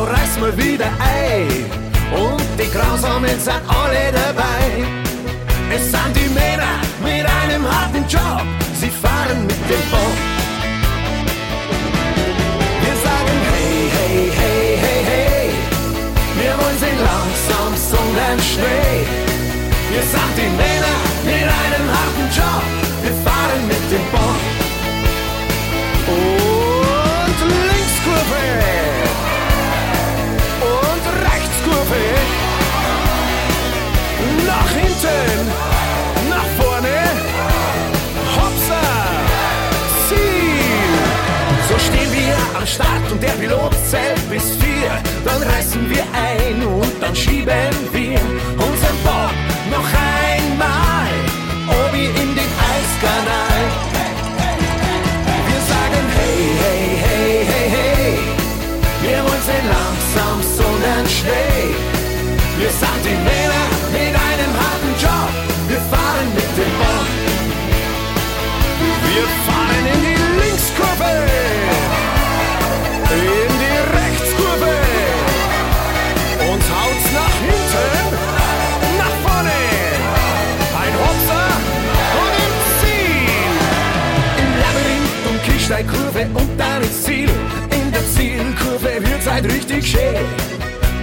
reiß 0.05 0.39
mal 0.39 0.57
wieder 0.57 0.85
ein. 0.99 1.65
Und 2.13 2.41
die 2.57 2.71
Grausamen 2.71 3.39
sind 3.39 3.61
alle 3.67 4.11
dabei. 4.11 4.85
Es 5.73 5.91
sind 5.91 6.15
die 6.15 6.29
Männer 6.29 6.79
mit 7.03 7.25
einem 7.41 7.65
harten 7.69 8.07
Job, 8.07 8.45
sie 8.79 8.89
fahren 8.89 9.45
mit 9.45 9.69
dem 9.69 9.89
Boot. 9.91 10.34
Sondern 18.15 18.39
schnell. 18.39 19.05
Wir 19.91 20.01
sind 20.01 20.33
die 20.37 20.49
Männer 20.55 20.97
mit 21.25 21.43
einem 21.43 21.85
harten 21.95 22.27
Job, 22.35 22.63
wir 23.03 23.13
fahren 23.23 23.67
mit 23.67 23.91
dem 23.91 24.05
Boot. 24.11 24.43
Und 26.07 27.39
Linkskurve. 27.69 28.45
Kurve. 31.65 32.03
Nach 34.45 34.69
hinten, 34.69 35.74
Start 42.65 43.11
und 43.11 43.21
der 43.21 43.35
Pilot 43.39 43.73
zählt 43.89 44.29
bis 44.29 44.57
vier. 44.57 44.91
Dann 45.23 45.41
reißen 45.43 45.87
wir 45.89 46.03
ein 46.13 46.65
und 46.65 46.93
dann 46.99 47.15
schieben 47.15 47.73
wir 47.91 48.19
unseren 48.57 48.97
Bob 49.03 49.33
noch 49.69 49.85
einmal 49.85 51.13
obi 51.67 52.05
in 52.05 52.29
den 52.33 52.51
Eiskanal. 52.73 53.61
Wir 55.47 55.61
sagen 55.71 56.05
hey, 56.17 56.39
hey, 56.61 56.83
hey, 57.05 57.45
hey, 57.51 57.67
hey. 57.75 58.17
Wir 59.01 59.17
wollen 59.23 59.43
sie 59.45 59.61
langsam, 59.75 60.37
sondern 60.57 61.05
schnell. 61.07 61.69
Wir 62.57 62.69
sind 62.69 63.01
die 63.03 63.19
Männer 63.29 63.65
mit 63.93 64.13
einem 64.27 64.53
harten 64.61 64.93
Job. 65.03 65.29
Wir 65.67 65.81
fahren 65.91 66.27
mit 66.33 66.49
dem 66.57 66.71
Bob. 66.79 67.07
Wir 69.05 69.25
fahren 69.45 69.85
in 69.93 70.01
die 70.01 70.17
Linkskurve. 70.41 71.64
Labyrinth 85.75 86.35
und 86.35 86.57
dann 86.57 86.81
ins 86.81 87.03
Ziel. 87.03 87.29
In 87.71 87.91
der 87.91 88.05
Zielkurve 88.15 89.05
wird's 89.05 89.29
halt 89.29 89.45
richtig 89.45 89.85
schön. 89.85 90.25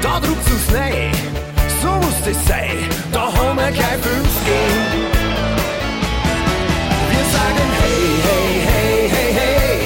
Da 0.00 0.18
druckt's 0.20 0.50
uns 0.50 0.74
rein 0.74 1.12
so 1.82 1.88
muss 1.88 2.20
es 2.26 2.38
sein, 2.46 2.78
da 3.12 3.22
haben 3.36 3.56
wir 3.58 3.70
gleich 3.72 4.00
fünf 4.06 4.34
gehen. 4.46 4.84
Wir 7.10 7.24
sagen 7.34 7.68
hey, 7.80 8.04
hey, 8.26 8.48
hey, 8.68 8.98
hey, 9.14 9.30
hey, 9.40 9.78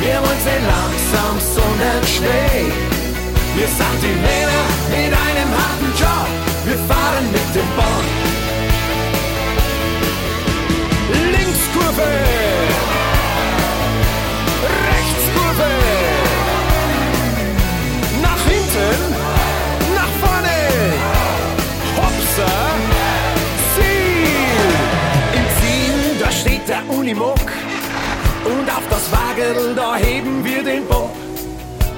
wir 0.00 0.16
wollen 0.24 0.42
nicht 0.50 0.64
langsam, 0.74 1.34
sondern 1.56 2.02
schnell. 2.14 2.66
Wir 3.56 3.68
sind 3.78 3.98
die 4.04 4.16
Männer 4.26 4.64
mit 4.92 5.12
einem 5.26 5.50
harten 5.60 5.90
Job, 6.00 6.28
wir 6.66 6.78
fahren 6.90 7.26
mit 7.36 7.48
dem 7.56 7.68
Boot. 7.76 8.06
Linkskurve, 11.32 12.10
Unimog. 27.06 27.38
Und 28.44 28.68
auf 28.68 28.82
das 28.90 29.12
Wagel, 29.12 29.76
da 29.76 29.94
heben 29.94 30.44
wir 30.44 30.64
den 30.64 30.84
Bock. 30.88 31.12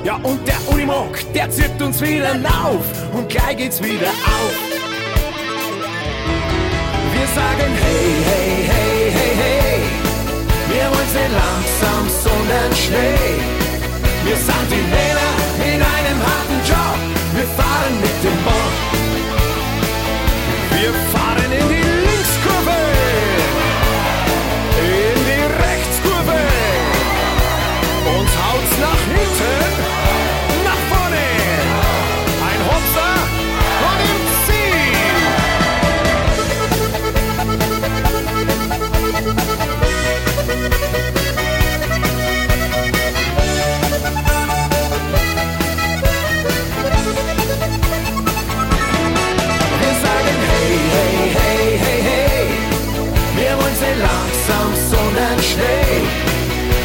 Ja, 0.05 0.17
und 0.17 0.47
der 0.47 0.59
Unimog, 0.71 1.17
der 1.33 1.51
zirkt 1.51 1.81
uns 1.81 1.99
wieder 2.03 2.33
auf. 2.33 2.85
Und 3.15 3.27
gleich 3.27 3.57
geht's 3.57 3.83
wieder 3.83 4.09
auf. 4.09 4.55
Wir 7.15 7.27
sagen 7.35 7.73
hey, 7.85 8.05
hey, 8.29 8.51
hey, 8.69 9.11
hey, 9.17 9.33
hey. 9.43 9.81
Wir 10.69 10.85
wollen 10.91 11.13
nicht 11.17 11.33
langsam, 11.43 12.05
sondern 12.25 12.71
schnell. 12.77 13.41
Wir 14.27 14.37
sind 14.37 14.69
die 14.71 14.85
Männer 14.93 15.33
in 15.73 15.81
einem 15.81 16.21
harten 16.29 16.61
Job. 16.69 16.99
Wir 17.35 17.47
fahren 17.57 17.95
mit 18.03 18.17
dem 18.25 18.45
Bock. 18.45 18.75
Wir 20.77 20.93
fahren 21.13 21.53
in 21.63 21.69
die 21.71 21.98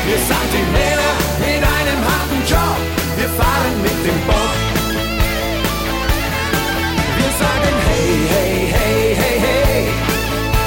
Wir 0.05 0.17
sind 0.17 0.49
die 0.51 0.65
Männer 0.75 1.13
mit 1.39 1.63
einem 1.63 1.99
harten 2.09 2.41
Job. 2.45 2.77
Wir 3.17 3.29
fahren 3.39 3.81
mit 3.81 3.97
dem 4.05 4.19
Bob. 4.27 4.55
Wir 7.19 7.31
sagen 7.43 7.75
hey, 7.87 8.09
hey, 8.33 8.53
hey, 8.75 9.15
hey, 9.15 9.39
hey. 9.39 9.83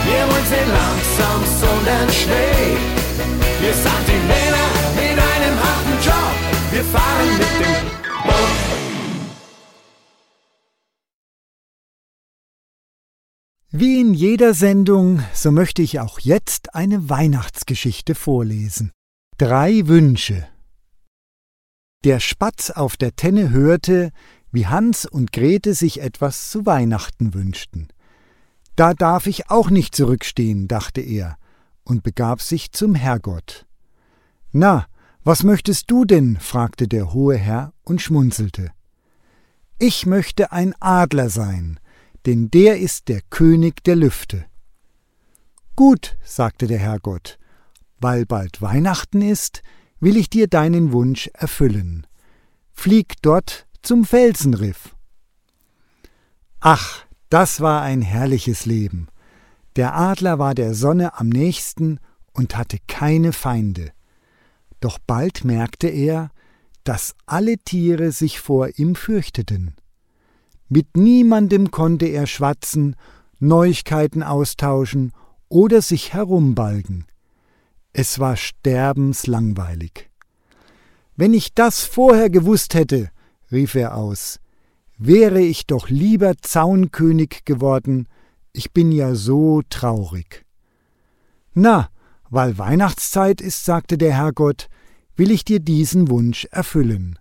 Wir 0.06 0.22
wollen 0.28 0.48
nicht 0.48 0.70
langsam, 0.80 1.40
sondern 1.60 2.08
schnell. 2.10 2.78
Wir 3.60 3.74
sind 3.74 4.04
die 4.08 4.22
Männer 4.32 4.68
mit 4.96 5.18
einem 5.32 5.56
harten 5.66 5.96
Job. 6.08 6.34
Wir 6.72 6.84
fahren 6.84 7.30
mit 7.36 7.54
dem 7.60 7.84
Bob. 8.24 8.52
Wie 13.70 14.00
in 14.00 14.14
jeder 14.14 14.54
Sendung, 14.54 15.22
so 15.34 15.50
möchte 15.50 15.82
ich 15.82 16.00
auch 16.00 16.20
jetzt 16.20 16.74
eine 16.74 17.10
Weihnachtsgeschichte 17.10 18.14
vorlesen. 18.14 18.92
Drei 19.38 19.86
Wünsche. 19.86 20.48
Der 22.04 22.20
Spatz 22.20 22.70
auf 22.70 22.96
der 22.96 23.16
Tenne 23.16 23.50
hörte, 23.50 24.10
wie 24.50 24.66
Hans 24.66 25.04
und 25.04 25.30
Grete 25.30 25.74
sich 25.74 26.00
etwas 26.00 26.48
zu 26.48 26.64
Weihnachten 26.64 27.34
wünschten. 27.34 27.88
Da 28.76 28.94
darf 28.94 29.26
ich 29.26 29.50
auch 29.50 29.68
nicht 29.68 29.94
zurückstehen, 29.94 30.68
dachte 30.68 31.02
er 31.02 31.36
und 31.84 32.02
begab 32.02 32.40
sich 32.40 32.72
zum 32.72 32.94
Herrgott. 32.94 33.66
Na, 34.52 34.86
was 35.22 35.42
möchtest 35.42 35.90
du 35.90 36.06
denn? 36.06 36.38
fragte 36.38 36.88
der 36.88 37.12
hohe 37.12 37.36
Herr 37.36 37.74
und 37.82 38.00
schmunzelte. 38.00 38.70
Ich 39.78 40.06
möchte 40.06 40.50
ein 40.50 40.74
Adler 40.80 41.28
sein, 41.28 41.78
denn 42.24 42.50
der 42.50 42.78
ist 42.78 43.08
der 43.08 43.20
König 43.28 43.84
der 43.84 43.96
Lüfte. 43.96 44.46
Gut, 45.74 46.16
sagte 46.24 46.66
der 46.66 46.78
Herrgott, 46.78 47.38
weil 47.98 48.26
bald 48.26 48.60
Weihnachten 48.62 49.22
ist, 49.22 49.62
will 50.00 50.16
ich 50.16 50.30
dir 50.30 50.48
deinen 50.48 50.92
Wunsch 50.92 51.28
erfüllen. 51.34 52.06
Flieg 52.72 53.14
dort 53.22 53.66
zum 53.82 54.04
Felsenriff. 54.04 54.94
Ach, 56.60 57.06
das 57.30 57.60
war 57.60 57.82
ein 57.82 58.02
herrliches 58.02 58.66
Leben. 58.66 59.08
Der 59.76 59.94
Adler 59.94 60.38
war 60.38 60.54
der 60.54 60.74
Sonne 60.74 61.18
am 61.18 61.28
nächsten 61.28 61.98
und 62.32 62.56
hatte 62.56 62.78
keine 62.86 63.32
Feinde. 63.32 63.92
Doch 64.80 64.98
bald 65.06 65.44
merkte 65.44 65.88
er, 65.88 66.30
dass 66.84 67.14
alle 67.26 67.58
Tiere 67.58 68.12
sich 68.12 68.40
vor 68.40 68.78
ihm 68.78 68.94
fürchteten. 68.94 69.74
Mit 70.68 70.96
niemandem 70.96 71.70
konnte 71.70 72.06
er 72.06 72.26
schwatzen, 72.26 72.96
Neuigkeiten 73.38 74.22
austauschen 74.22 75.12
oder 75.48 75.82
sich 75.82 76.12
herumbalgen. 76.12 77.06
Es 77.98 78.18
war 78.18 78.36
sterbenslangweilig. 78.36 80.10
Wenn 81.16 81.32
ich 81.32 81.54
das 81.54 81.80
vorher 81.80 82.28
gewusst 82.28 82.74
hätte, 82.74 83.10
rief 83.50 83.74
er 83.74 83.96
aus, 83.96 84.38
wäre 84.98 85.40
ich 85.40 85.66
doch 85.66 85.88
lieber 85.88 86.36
Zaunkönig 86.36 87.46
geworden, 87.46 88.06
ich 88.52 88.74
bin 88.74 88.92
ja 88.92 89.14
so 89.14 89.62
traurig. 89.70 90.44
Na, 91.54 91.88
weil 92.28 92.58
Weihnachtszeit 92.58 93.40
ist, 93.40 93.64
sagte 93.64 93.96
der 93.96 94.12
Herrgott, 94.12 94.68
will 95.16 95.30
ich 95.30 95.46
dir 95.46 95.60
diesen 95.60 96.10
Wunsch 96.10 96.44
erfüllen. 96.50 97.18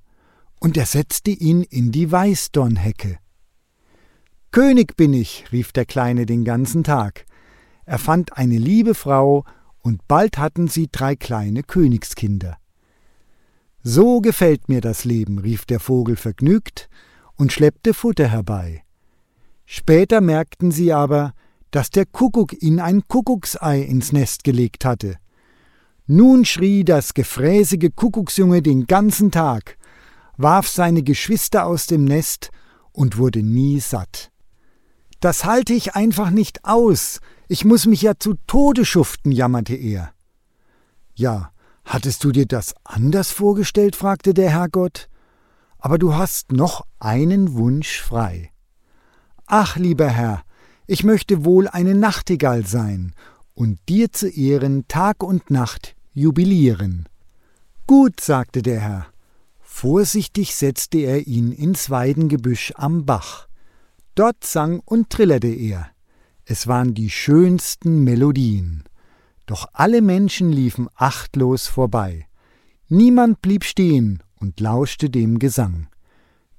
Und 0.60 0.76
er 0.76 0.88
setzte 0.88 1.32
ihn 1.32 1.64
in 1.64 1.94
die 1.94 2.12
Weißdornhecke. 2.12 3.18
König 4.52 4.98
bin 4.98 5.14
ich, 5.14 5.46
rief 5.54 5.72
der 5.72 5.86
Kleine 5.86 6.26
den 6.26 6.44
ganzen 6.44 6.84
Tag. 6.84 7.24
Er 7.86 7.98
fand 7.98 8.38
eine 8.38 8.58
liebe 8.58 8.94
Frau, 8.94 9.46
und 9.86 10.08
bald 10.08 10.40
hatten 10.40 10.68
sie 10.68 10.90
drei 10.92 11.16
kleine 11.16 11.62
Königskinder. 11.62 12.58
So 13.84 14.20
gefällt 14.20 14.68
mir 14.68 14.82
das 14.82 15.06
Leben, 15.06 15.38
rief 15.38 15.66
der 15.66 15.80
Vogel 15.80 16.16
vergnügt 16.16 16.90
und 17.36 17.54
schleppte 17.54 17.94
Futter 17.94 18.28
herbei. 18.28 18.84
Später 19.68 20.22
merkten 20.22 20.72
sie 20.72 20.92
aber, 20.92 21.34
dass 21.70 21.92
der 21.92 22.08
Kuckuck 22.08 22.60
ihnen 22.64 22.80
ein 22.80 23.04
Kuckucksei 23.08 23.82
ins 23.82 24.12
Nest 24.12 24.44
gelegt 24.44 24.86
hatte. 24.86 25.18
Nun 26.08 26.46
schrie 26.46 26.84
das 26.84 27.14
gefräßige 27.14 27.92
Kuckucksjunge 27.96 28.64
den 28.64 28.88
ganzen 28.88 29.30
Tag, 29.30 29.78
warf 30.36 30.68
seine 30.68 31.04
Geschwister 31.04 31.68
aus 31.68 31.86
dem 31.86 32.06
Nest 32.06 32.50
und 32.92 33.18
wurde 33.18 33.44
nie 33.44 33.80
satt. 33.80 34.32
Das 35.20 35.46
halte 35.46 35.74
ich 35.74 35.96
einfach 35.96 36.30
nicht 36.30 36.66
aus, 36.66 37.20
ich 37.48 37.66
muss 37.66 37.86
mich 37.86 38.02
ja 38.02 38.14
zu 38.18 38.36
Tode 38.48 38.86
schuften, 38.86 39.32
jammerte 39.32 39.76
er. 39.76 40.14
Ja, 41.14 41.52
hattest 41.84 42.24
du 42.24 42.32
dir 42.32 42.46
das 42.46 42.74
anders 42.84 43.32
vorgestellt? 43.32 43.96
fragte 43.96 44.34
der 44.34 44.50
Herrgott. 44.50 45.10
Aber 45.78 45.98
du 46.00 46.16
hast 46.16 46.52
noch 46.52 46.86
einen 47.00 47.54
Wunsch 47.54 48.02
frei. 48.02 48.52
Ach, 49.46 49.76
lieber 49.76 50.10
Herr, 50.10 50.44
ich 50.88 51.04
möchte 51.04 51.46
wohl 51.46 51.68
eine 51.68 51.94
Nachtigall 51.94 52.66
sein 52.66 53.14
und 53.54 53.80
dir 53.88 54.12
zu 54.12 54.28
Ehren 54.28 54.88
Tag 54.88 55.24
und 55.24 55.52
Nacht 55.52 55.96
jubilieren. 56.14 57.08
Gut, 57.88 58.20
sagte 58.20 58.64
der 58.64 58.80
Herr. 58.80 59.06
Vorsichtig 59.62 60.56
setzte 60.56 61.00
er 61.00 61.28
ihn 61.28 61.52
ins 61.52 61.90
Weidengebüsch 61.90 62.74
am 62.76 63.06
Bach. 63.06 63.48
Dort 64.16 64.46
sang 64.46 64.80
und 64.86 65.10
trillerte 65.10 65.48
er. 65.48 65.90
Es 66.46 66.68
waren 66.68 66.94
die 66.94 67.10
schönsten 67.10 68.04
Melodien. 68.04 68.84
Doch 69.46 69.68
alle 69.74 70.02
Menschen 70.02 70.52
liefen 70.52 70.88
achtlos 70.96 71.68
vorbei. 71.68 72.28
Niemand 72.88 73.42
blieb 73.42 73.64
stehen 73.64 74.24
und 74.40 74.60
lauschte 74.60 75.10
dem 75.10 75.40
Gesang. 75.40 75.88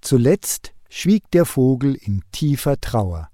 Zuletzt 0.01 0.75
schwieg 0.89 1.31
der 1.31 1.47
Vogel 1.47 1.95
in 1.95 2.23
tiefer 2.31 2.81
Trauer. 2.81 3.31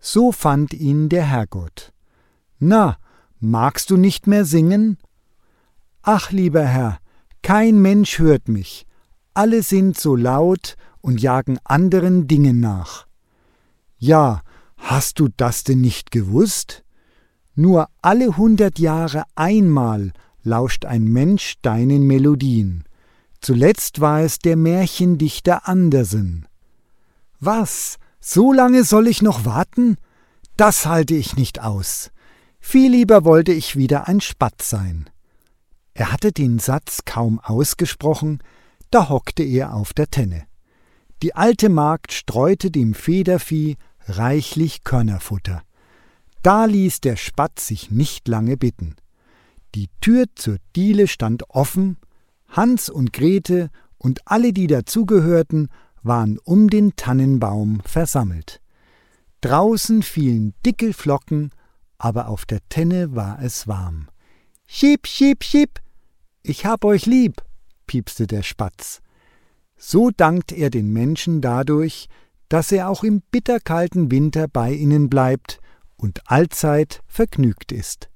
So 0.00 0.32
fand 0.32 0.74
ihn 0.74 1.08
der 1.08 1.24
Herrgott. 1.24 1.92
Na, 2.58 2.98
magst 3.40 3.90
du 3.90 3.96
nicht 3.96 4.26
mehr 4.26 4.44
singen? 4.44 4.98
Ach, 6.02 6.30
lieber 6.30 6.64
Herr, 6.64 6.98
kein 7.42 7.80
Mensch 7.80 8.18
hört 8.18 8.48
mich, 8.48 8.86
alle 9.32 9.62
sind 9.62 9.98
so 9.98 10.16
laut 10.16 10.76
und 11.00 11.20
jagen 11.20 11.58
anderen 11.64 12.26
Dingen 12.26 12.60
nach. 12.60 13.06
Ja, 14.06 14.42
hast 14.76 15.18
du 15.18 15.30
das 15.34 15.64
denn 15.64 15.80
nicht 15.80 16.10
gewusst? 16.10 16.84
Nur 17.54 17.88
alle 18.02 18.36
hundert 18.36 18.78
Jahre 18.78 19.24
einmal 19.34 20.12
lauscht 20.42 20.84
ein 20.84 21.04
Mensch 21.04 21.54
deinen 21.62 22.06
Melodien. 22.06 22.84
Zuletzt 23.40 24.02
war 24.02 24.20
es 24.20 24.40
der 24.40 24.56
Märchendichter 24.56 25.66
Andersen. 25.66 26.46
Was? 27.40 27.96
So 28.20 28.52
lange 28.52 28.84
soll 28.84 29.08
ich 29.08 29.22
noch 29.22 29.46
warten? 29.46 29.96
Das 30.58 30.84
halte 30.84 31.14
ich 31.14 31.36
nicht 31.36 31.62
aus. 31.62 32.10
Viel 32.60 32.90
lieber 32.90 33.24
wollte 33.24 33.54
ich 33.54 33.74
wieder 33.74 34.06
ein 34.06 34.20
Spatz 34.20 34.68
sein. 34.68 35.08
Er 35.94 36.12
hatte 36.12 36.30
den 36.30 36.58
Satz 36.58 37.06
kaum 37.06 37.40
ausgesprochen, 37.40 38.42
da 38.90 39.08
hockte 39.08 39.44
er 39.44 39.72
auf 39.72 39.94
der 39.94 40.08
Tenne. 40.08 40.44
Die 41.22 41.34
alte 41.34 41.70
Magd 41.70 42.12
streute 42.12 42.70
dem 42.70 42.92
Federvieh 42.92 43.78
reichlich 44.06 44.84
Körnerfutter. 44.84 45.62
Da 46.42 46.66
ließ 46.66 47.00
der 47.00 47.16
Spatz 47.16 47.66
sich 47.66 47.90
nicht 47.90 48.28
lange 48.28 48.56
bitten. 48.56 48.96
Die 49.74 49.88
Tür 50.00 50.26
zur 50.34 50.58
Diele 50.76 51.08
stand 51.08 51.50
offen, 51.50 51.96
Hans 52.48 52.90
und 52.90 53.12
Grete 53.12 53.70
und 53.98 54.20
alle, 54.26 54.52
die 54.52 54.66
dazugehörten, 54.66 55.68
waren 56.02 56.38
um 56.38 56.68
den 56.68 56.94
Tannenbaum 56.96 57.80
versammelt. 57.84 58.60
Draußen 59.40 60.02
fielen 60.02 60.54
dicke 60.64 60.92
Flocken, 60.92 61.50
aber 61.98 62.28
auf 62.28 62.44
der 62.46 62.60
Tenne 62.68 63.14
war 63.16 63.42
es 63.42 63.66
warm. 63.66 64.08
Schieb, 64.66 65.06
schieb, 65.06 65.42
schieb, 65.42 65.80
ich 66.42 66.66
hab 66.66 66.84
euch 66.84 67.06
lieb, 67.06 67.42
piepste 67.86 68.26
der 68.26 68.42
Spatz. 68.42 69.00
So 69.76 70.10
dankt 70.10 70.52
er 70.52 70.70
den 70.70 70.92
Menschen 70.92 71.40
dadurch, 71.40 72.08
dass 72.54 72.70
er 72.70 72.88
auch 72.88 73.02
im 73.02 73.20
bitterkalten 73.32 74.12
Winter 74.12 74.46
bei 74.46 74.72
ihnen 74.72 75.10
bleibt 75.10 75.58
und 75.96 76.30
allzeit 76.30 77.00
vergnügt 77.08 77.72
ist. 77.72 78.10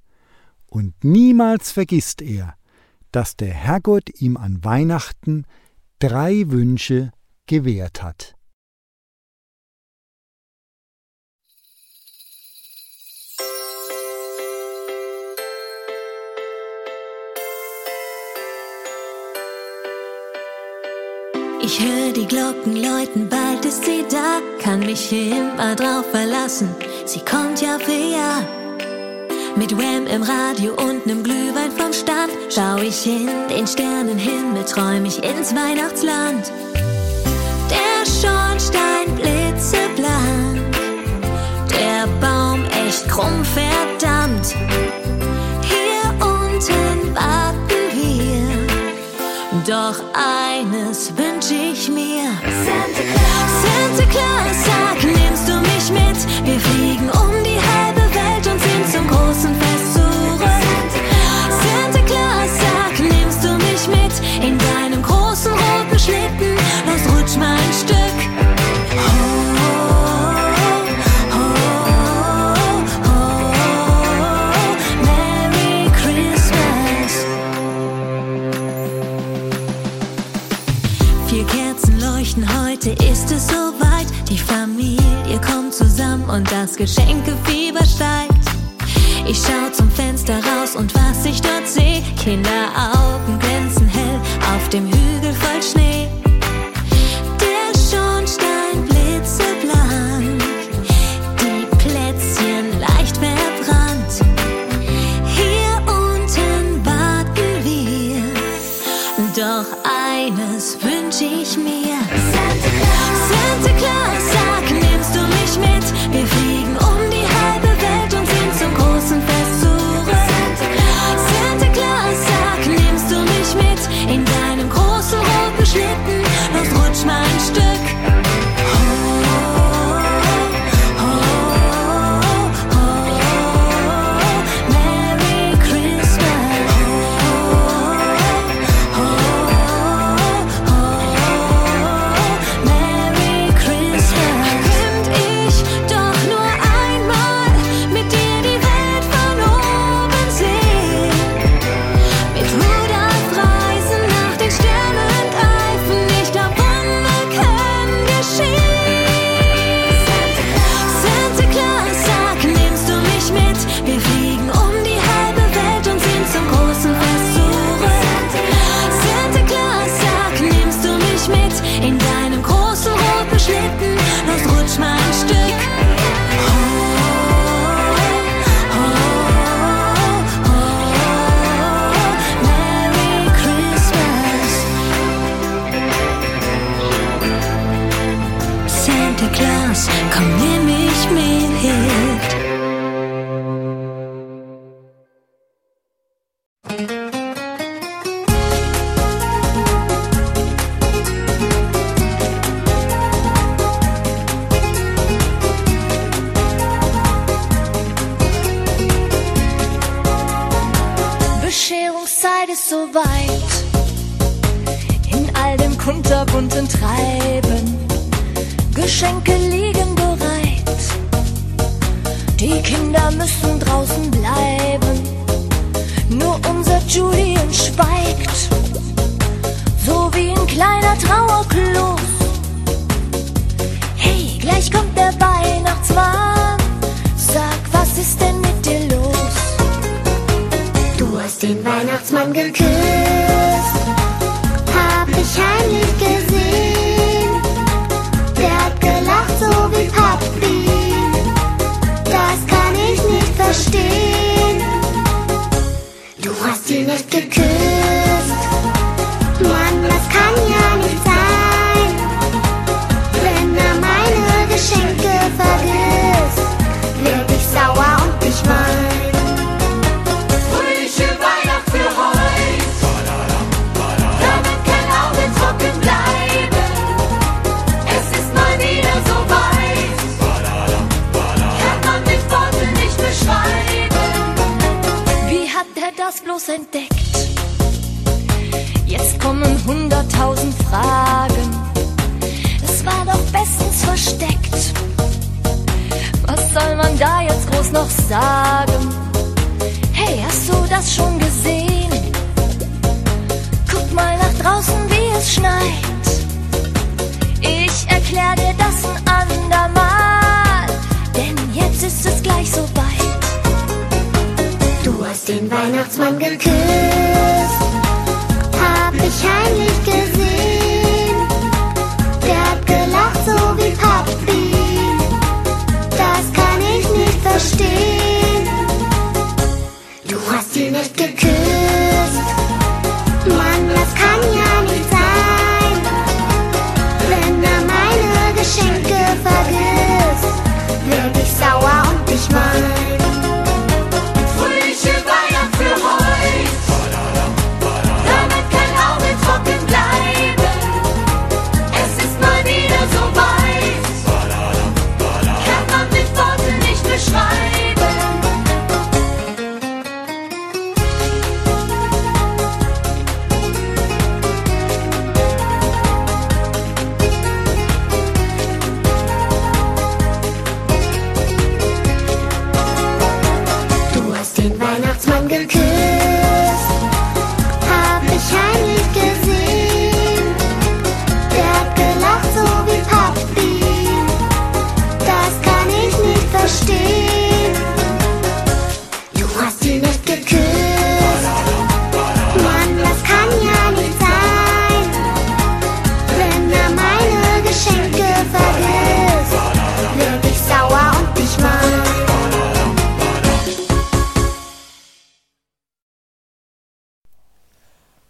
Und 0.68 0.94
niemals 1.02 1.72
vergisst 1.72 2.22
er, 2.22 2.54
dass 3.10 3.34
der 3.34 3.52
Herrgott 3.52 4.20
ihm 4.20 4.36
an 4.36 4.62
Weihnachten 4.62 5.44
drei 5.98 6.48
Wünsche 6.52 7.10
gewährt 7.46 8.00
hat. 8.04 8.36
Ich 21.70 21.80
höre 21.80 22.12
die 22.14 22.26
Glocken 22.26 22.76
läuten, 22.76 23.28
bald 23.28 23.62
ist 23.62 23.84
sie 23.84 24.02
da, 24.10 24.40
kann 24.58 24.80
mich 24.80 25.12
immer 25.12 25.74
drauf 25.74 26.06
verlassen, 26.10 26.74
sie 27.04 27.20
kommt 27.20 27.60
Jahr 27.60 27.78
für 27.78 27.92
Jahr. 27.92 28.40
Mit 29.54 29.76
Wham 29.76 30.06
im 30.06 30.22
Radio 30.22 30.72
und 30.72 31.04
nem 31.04 31.22
Glühwein 31.22 31.70
vom 31.70 31.92
Stand 31.92 32.32
schau 32.48 32.78
ich 32.78 33.06
in 33.06 33.28
den 33.50 33.66
Sternenhimmel, 33.66 34.64
träum 34.64 35.04
ich 35.04 35.22
ins 35.22 35.54
Weihnachtsland. 35.54 36.50
Der 37.68 38.06
Schornstein 38.06 39.14
blitzeblank, 39.14 40.74
der 41.68 42.06
Baum 42.18 42.64
echt 42.64 43.06
krumm, 43.10 43.44
verdammt. 43.44 44.54
Hier 45.64 46.14
unten 46.26 47.14
warten 47.14 47.84
wir, 47.92 49.66
doch 49.66 50.00
eines 50.14 51.14
wünsch 51.14 51.27
ich 51.88 51.94
mir. 51.94 52.24
Santa 52.64 53.02
Claus, 53.02 53.17
Santa 53.17 53.17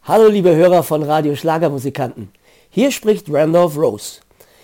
Hallo 0.08 0.26
liebe 0.26 0.56
Hörer 0.56 0.84
von 0.84 1.02
Radio 1.02 1.36
Schlagermusikanten. 1.36 2.32
Hier 2.70 2.92
spricht 2.92 3.26
Randolph 3.28 3.76
Rose. 3.76 4.20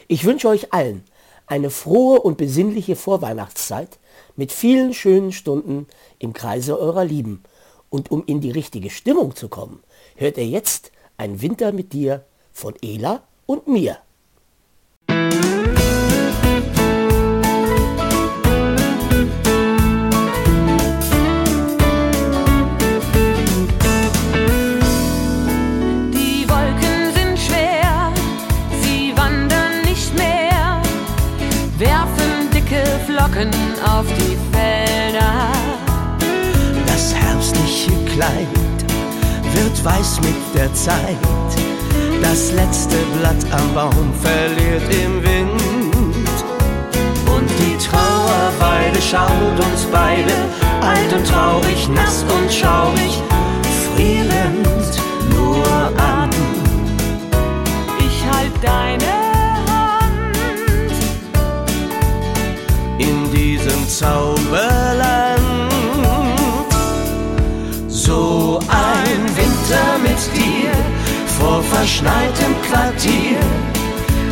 Ich 0.08 0.24
wünsche 0.24 0.48
euch 0.48 0.72
allen 0.72 1.04
eine 1.46 1.68
frohe 1.68 2.18
und 2.22 2.38
besinnliche 2.38 2.96
Vorweihnachtszeit 2.96 3.98
mit 4.36 4.52
vielen 4.52 4.94
schönen 4.94 5.32
Stunden 5.32 5.86
im 6.18 6.32
Kreise 6.32 6.80
eurer 6.80 7.04
Lieben. 7.04 7.42
Und 7.90 8.10
um 8.10 8.24
in 8.24 8.40
die 8.40 8.52
richtige 8.52 8.88
Stimmung 8.88 9.36
zu 9.36 9.50
kommen, 9.50 9.82
hört 10.16 10.38
ihr 10.38 10.46
jetzt 10.46 10.92
Ein 11.18 11.42
Winter 11.42 11.72
mit 11.72 11.92
dir 11.92 12.24
von 12.50 12.72
Ela 12.80 13.20
und 13.44 13.68
mir. 13.68 13.98
Kleid 38.14 38.46
wird 39.54 39.84
weiß 39.84 40.20
mit 40.20 40.36
der 40.54 40.72
Zeit. 40.72 41.18
Das 42.22 42.52
letzte 42.52 42.94
Blatt 43.18 43.44
am 43.50 43.74
Baum 43.74 44.12
verliert 44.22 44.88
im 45.04 45.20
Wind. 45.20 46.30
Und 47.26 47.50
die 47.58 47.76
Trauerweide 47.76 49.02
schaut 49.02 49.58
uns 49.58 49.84
beide, 49.90 50.32
alt 50.80 51.12
und 51.12 51.26
traurig, 51.26 51.88
nass 51.88 52.24
und 52.38 52.52
schaurig, 52.52 53.20
frierend 53.96 54.92
nur 55.34 55.66
an. 55.98 56.30
Ich 57.98 58.24
halt 58.32 58.52
deine 58.62 59.12
Hand. 59.66 60.36
in 62.98 63.32
diesem 63.32 63.88
Zauberland. 63.88 64.93
So 68.54 68.60
ein 68.68 69.36
Winter 69.36 69.98
mit 70.00 70.20
dir 70.36 70.70
vor 71.40 71.60
verschneitem 71.60 72.54
Quartier 72.62 73.40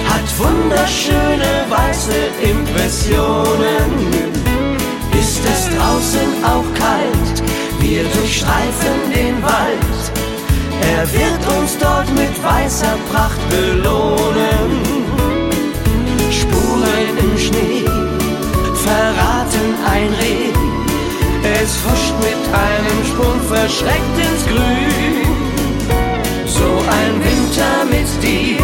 hat 0.08 0.38
wunderschöne 0.38 1.66
weiße 1.68 2.30
Impressionen. 2.40 3.90
Ist 5.20 5.40
es 5.44 5.68
draußen 5.76 6.44
auch 6.44 6.72
kalt, 6.78 7.42
wir 7.80 8.04
durchstreifen 8.04 9.10
den 9.12 9.42
Wald. 9.42 10.02
Er 10.94 11.12
wird 11.12 11.58
uns 11.58 11.76
dort 11.78 12.08
mit 12.14 12.44
weißer 12.44 12.96
Pracht 13.10 13.40
belohnen. 13.50 14.81
Es 21.64 21.76
huscht 21.84 22.14
mit 22.18 22.42
einem 22.52 23.04
Sprung 23.06 23.40
verschreckt 23.42 24.18
ins 24.18 24.44
Grün. 24.46 25.22
So 26.44 26.64
ein 26.98 27.22
Winter 27.22 27.84
mit 27.88 28.08
dir 28.20 28.58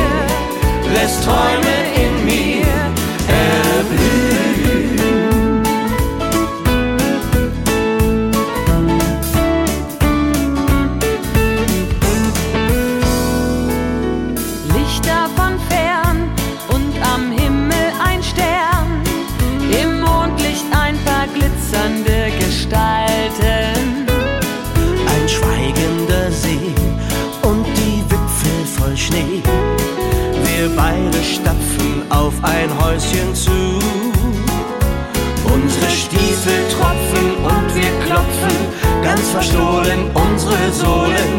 lässt 0.93 1.23
Träume 1.23 1.77
in 1.95 2.25
mir 2.25 2.67
erblühen. 3.29 4.28
Beide 30.89 31.23
stapfen 31.23 32.11
auf 32.11 32.35
ein 32.43 32.71
Häuschen 32.81 33.35
zu. 33.35 33.51
Unsere 35.55 35.91
Stiefel 35.91 36.59
tropfen 36.75 37.27
und 37.53 37.75
wir 37.75 37.93
klopfen, 38.07 38.57
ganz 39.03 39.31
verstohlen 39.31 40.11
unsere 40.15 40.73
Sohlen, 40.73 41.31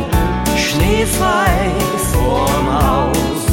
schneefrei 0.55 1.71
vorm 2.11 2.67
Haus. 2.81 3.45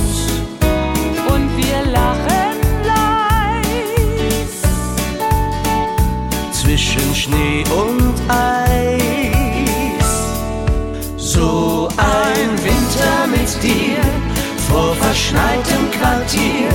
Und 1.32 1.57
wir 1.57 1.92
lachen 1.92 2.57
leis. 2.84 4.55
zwischen 6.53 7.14
Schnee 7.14 7.64
und 7.82 8.16
verschneitem 15.17 15.91
Quartier 15.93 16.69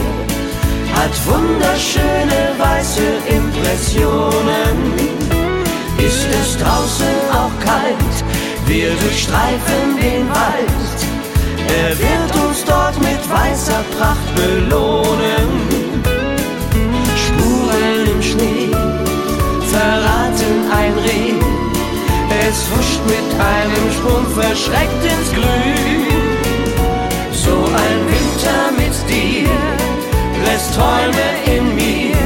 hat 0.96 1.14
wunderschöne 1.28 2.42
weiße 2.58 3.08
Impressionen. 3.38 4.78
Ist 6.00 6.28
es 6.42 6.58
draußen 6.58 7.18
auch 7.32 7.54
kalt, 7.64 8.16
wir 8.66 8.89
durchstreifen 8.96 9.96
den 10.02 10.28
Wald. 10.30 10.98
Er 11.84 11.92
wird 12.00 12.34
uns 12.44 12.66
dort 12.66 12.98
mit 13.00 13.22
weißer 13.30 13.84
Pracht 13.96 14.36
belohnen. 14.36 15.50
Spuren 17.24 18.08
im 18.12 18.22
Schnee 18.24 18.72
verraten 19.72 20.56
ein 20.82 20.94
Reh. 21.06 21.38
Es 22.50 22.58
huscht 22.72 23.02
mit 23.06 23.28
einem 23.54 23.86
Sprung 23.98 24.26
verschreckt 24.34 25.04
ins 25.06 25.32
Grün. 25.32 26.02
So 27.32 27.54
ein 27.54 28.11
Winter 28.42 28.72
mit 28.72 28.96
dir 29.08 29.50
lässt 30.46 30.74
Träume 30.74 31.28
in 31.46 31.76
mir 31.76 32.18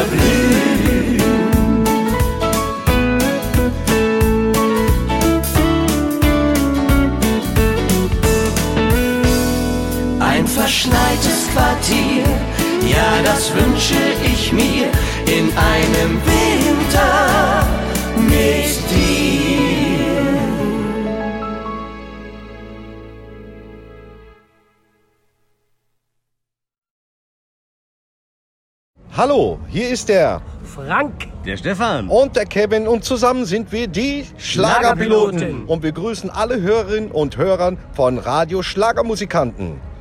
erblühen. 0.00 1.20
Ein 10.18 10.46
verschneites 10.46 11.48
Quartier, 11.52 12.24
ja, 12.88 13.22
das 13.22 13.52
wünsche 13.54 13.94
ich 14.24 14.50
mir 14.52 14.86
in 15.26 15.52
einem 15.58 16.20
Winter 16.24 17.31
Hallo, 29.14 29.58
hier 29.68 29.90
ist 29.90 30.08
der 30.08 30.40
Frank, 30.64 31.28
der 31.44 31.58
Stefan 31.58 32.08
und 32.08 32.34
der 32.34 32.46
Kevin 32.46 32.88
und 32.88 33.04
zusammen 33.04 33.44
sind 33.44 33.70
wir 33.70 33.86
die 33.86 34.24
Schlagerpiloten 34.38 35.38
Schlagerpiloten. 35.38 35.64
und 35.66 35.82
wir 35.82 35.92
grüßen 35.92 36.30
alle 36.30 36.62
Hörerinnen 36.62 37.10
und 37.10 37.36
Hörer 37.36 37.74
von 37.92 38.16
Radio 38.16 38.62
Schlagermusikanten. 38.62 39.91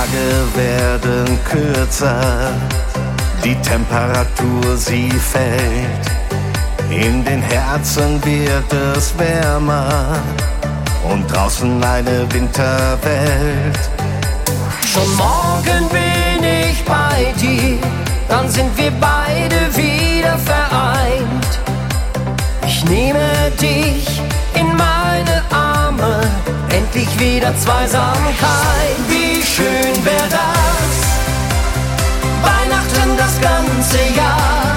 Tage 0.00 0.56
werden 0.56 1.38
kürzer, 1.44 2.52
die 3.44 3.54
Temperatur 3.56 4.74
sie 4.74 5.10
fällt. 5.10 6.06
In 6.88 7.22
den 7.22 7.42
Herzen 7.42 8.24
wird 8.24 8.72
es 8.96 9.12
wärmer 9.18 10.16
und 11.04 11.30
draußen 11.30 11.84
eine 11.84 12.26
Winterwelt. 12.32 13.78
Schon 14.90 15.16
morgen 15.16 15.86
bin 15.90 16.44
ich 16.44 16.82
bei 16.86 17.34
dir, 17.38 17.78
dann 18.26 18.48
sind 18.48 18.74
wir 18.78 18.92
beide 18.92 19.76
wieder 19.76 20.38
vereint. 20.38 21.60
Ich 22.66 22.82
nehme 22.86 23.52
dich 23.60 24.22
Arme, 26.00 26.20
endlich 26.70 27.08
wieder 27.18 27.56
Zweisamkeit. 27.58 28.96
Wie 29.08 29.42
schön 29.42 30.04
wär 30.04 30.28
das, 30.30 30.96
Weihnachten 32.42 33.16
das 33.16 33.40
ganze 33.40 33.98
Jahr. 34.16 34.69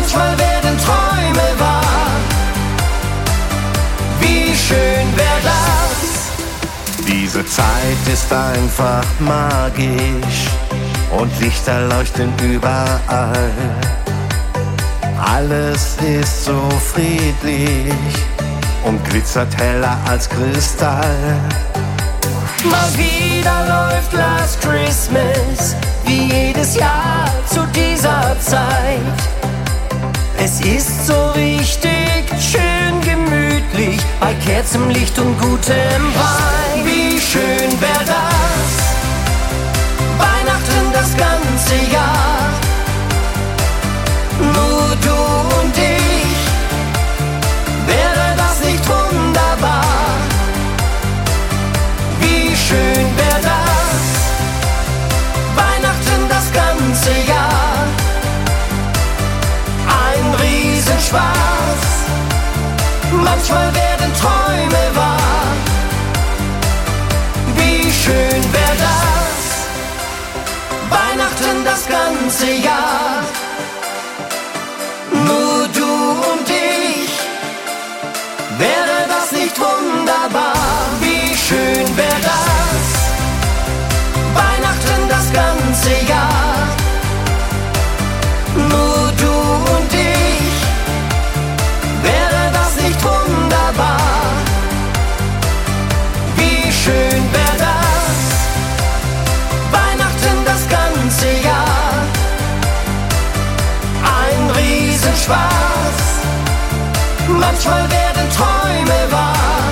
Manchmal 0.00 0.38
werden 0.38 0.78
Träume 0.78 1.60
wahr. 1.60 1.84
Wie 4.18 4.56
schön 4.56 5.06
wäre 5.14 5.42
das? 5.44 7.06
Diese 7.06 7.44
Zeit 7.44 8.02
ist 8.10 8.32
einfach 8.32 9.04
magisch 9.18 10.48
und 11.16 11.30
Lichter 11.40 11.86
leuchten 11.88 12.32
überall. 12.42 13.50
Alles 15.22 15.96
ist 15.98 16.46
so 16.46 16.66
friedlich 16.92 17.92
und 18.84 19.04
glitzert 19.04 19.54
heller 19.58 19.98
als 20.08 20.30
Kristall. 20.30 21.36
Mal 22.64 22.90
wieder 22.96 23.66
läuft 23.68 24.12
Last 24.14 24.62
Christmas, 24.62 25.76
wie 26.06 26.32
jedes 26.32 26.74
Jahr 26.74 27.28
zu 27.46 27.66
dieser 27.66 28.34
Zeit. 28.40 29.39
Es 30.42 30.58
ist 30.60 31.06
so 31.06 31.32
richtig 31.32 32.24
schön 32.40 32.98
gemütlich, 33.02 34.00
bei 34.20 34.32
Kerzenlicht 34.46 35.18
und 35.18 35.38
gutem 35.38 36.02
Wein. 36.14 36.82
Wie 36.82 37.20
schön 37.20 37.70
wär 37.78 38.02
das? 38.06 38.72
Weihnachten 40.16 40.92
das 40.94 41.14
ganze 41.14 41.74
Jahr. 41.92 42.48
Nur 44.40 44.96
du 45.02 45.60
und 45.60 45.76
ich, 45.76 45.99
Riesenspaß. 61.10 61.82
Manchmal 63.12 63.74
werden 63.74 64.12
Träume 64.14 64.96
wahr. 64.96 65.52
Wie 67.56 67.90
schön 67.90 68.42
wär 68.52 68.74
das? 68.78 69.40
Weihnachten 70.88 71.64
das 71.64 71.86
ganze 71.86 72.50
Jahr. 72.52 73.22
Manchmal 107.62 107.90
werden 107.90 108.30
Träume 108.30 109.12
wahr. 109.12 109.68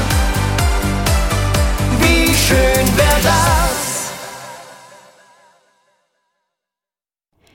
Wie 2.01 2.35
schön 2.35 2.87
wär 2.99 3.19
das? 3.23 4.13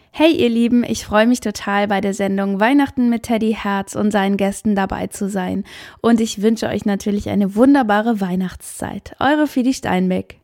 Hey 0.10 0.32
ihr 0.32 0.50
Lieben, 0.50 0.84
ich 0.84 1.06
freue 1.06 1.28
mich 1.28 1.40
total 1.40 1.88
bei 1.88 2.02
der 2.02 2.16
Sendung 2.16 2.60
Weihnachten 2.60 3.12
mit 3.12 3.22
Teddy 3.22 3.54
Herz 3.54 3.94
und 3.94 4.10
seinen 4.10 4.38
Gästen 4.38 4.74
dabei 4.74 5.06
zu 5.06 5.30
sein. 5.30 5.66
Und 6.02 6.20
ich 6.20 6.42
wünsche 6.42 6.68
euch 6.68 6.84
natürlich 6.86 7.30
eine 7.30 7.54
wunderbare 7.54 8.20
Weihnachtszeit. 8.20 9.16
Eure 9.20 9.46
Fidi 9.46 9.76
Steinbeck. 9.76 10.40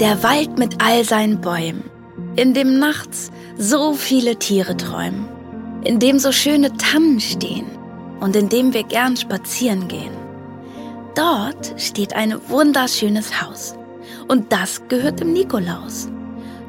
Der 0.00 0.24
Wald 0.24 0.58
mit 0.58 0.82
all 0.82 1.04
seinen 1.04 1.40
Bäumen, 1.40 1.84
in 2.34 2.52
dem 2.52 2.80
nachts 2.80 3.30
so 3.56 3.92
viele 3.92 4.40
Tiere 4.40 4.76
träumen, 4.76 5.37
in 5.84 5.98
dem 5.98 6.18
so 6.18 6.32
schöne 6.32 6.76
Tannen 6.76 7.20
stehen 7.20 7.66
und 8.20 8.34
in 8.36 8.48
dem 8.48 8.72
wir 8.72 8.82
gern 8.82 9.16
spazieren 9.16 9.88
gehen. 9.88 10.16
Dort 11.14 11.74
steht 11.76 12.14
ein 12.14 12.34
wunderschönes 12.48 13.42
Haus 13.42 13.74
und 14.28 14.52
das 14.52 14.82
gehört 14.88 15.20
dem 15.20 15.32
Nikolaus. 15.32 16.08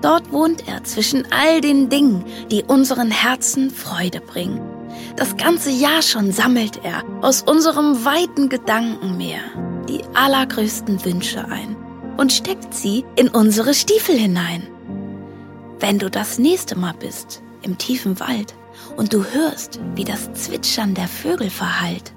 Dort 0.02 0.32
wohnt 0.32 0.68
er 0.68 0.84
zwischen 0.84 1.28
all 1.32 1.62
den 1.62 1.90
Dingen, 1.90 2.24
die 2.50 2.64
unseren 2.64 3.12
Herzen 3.12 3.70
Freude 3.70 4.22
bringen. 4.22 4.62
Das 5.18 5.36
ganze 5.36 5.70
Jahr 5.70 6.02
schon 6.02 6.32
sammelt 6.32 6.80
er 6.84 7.04
aus 7.22 7.42
unserem 7.42 8.06
weiten 8.06 8.50
Gedankenmeer 8.50 9.42
die 9.90 10.02
allergrößten 10.14 11.04
Wünsche 11.04 11.46
ein 11.46 11.76
und 12.18 12.32
steckt 12.32 12.74
sie 12.74 13.04
in 13.16 13.28
unsere 13.30 13.74
Stiefel 13.74 14.18
hinein. 14.18 14.68
Wenn 15.80 16.00
du 16.00 16.10
das 16.10 16.40
nächste 16.40 16.78
Mal 16.78 16.94
bist 16.94 17.42
im 17.62 17.78
tiefen 17.78 18.20
Wald 18.20 18.56
und 18.98 19.14
du 19.14 19.24
hörst, 19.24 19.80
wie 19.96 20.04
das 20.04 20.32
Zwitschern 20.34 20.94
der 20.94 21.08
Vögel 21.08 21.50
verhallt, 21.50 22.14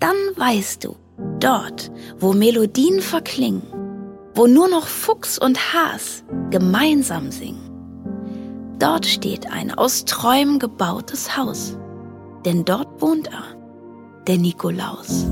dann 0.00 0.16
weißt 0.36 0.84
du, 0.84 0.96
dort, 1.40 1.90
wo 2.18 2.32
Melodien 2.32 3.00
verklingen, 3.00 3.62
wo 4.34 4.46
nur 4.46 4.68
noch 4.68 4.86
Fuchs 4.86 5.38
und 5.38 5.72
Has 5.72 6.24
gemeinsam 6.50 7.30
singen, 7.30 7.70
dort 8.78 9.06
steht 9.06 9.50
ein 9.50 9.72
aus 9.72 10.04
Träumen 10.04 10.58
gebautes 10.58 11.36
Haus, 11.36 11.76
denn 12.44 12.64
dort 12.64 13.00
wohnt 13.00 13.28
er, 13.28 13.44
der 14.26 14.38
Nikolaus. 14.38 15.26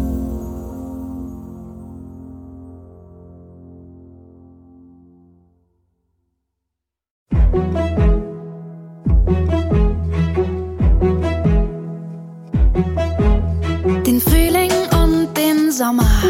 Sommer 15.85 16.22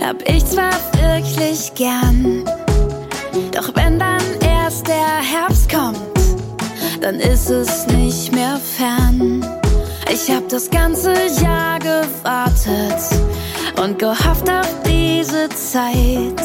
hab 0.00 0.22
ich 0.28 0.46
zwar 0.46 0.70
wirklich 0.92 1.74
gern, 1.74 2.44
doch 3.50 3.74
wenn 3.74 3.98
dann 3.98 4.22
erst 4.40 4.86
der 4.86 5.16
Herbst 5.32 5.68
kommt, 5.68 5.98
dann 7.00 7.16
ist 7.16 7.50
es 7.50 7.88
nicht 7.88 8.32
mehr 8.32 8.58
fern. 8.58 9.44
Ich 10.12 10.30
hab 10.30 10.48
das 10.50 10.70
ganze 10.70 11.14
Jahr 11.42 11.80
gewartet 11.80 13.02
und 13.82 13.98
gehofft 13.98 14.48
auf 14.48 14.68
diese 14.86 15.48
Zeit 15.48 16.40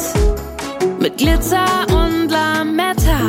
mit 0.98 1.16
Glitzer 1.16 1.86
und 1.90 2.28
Lametta. 2.28 3.20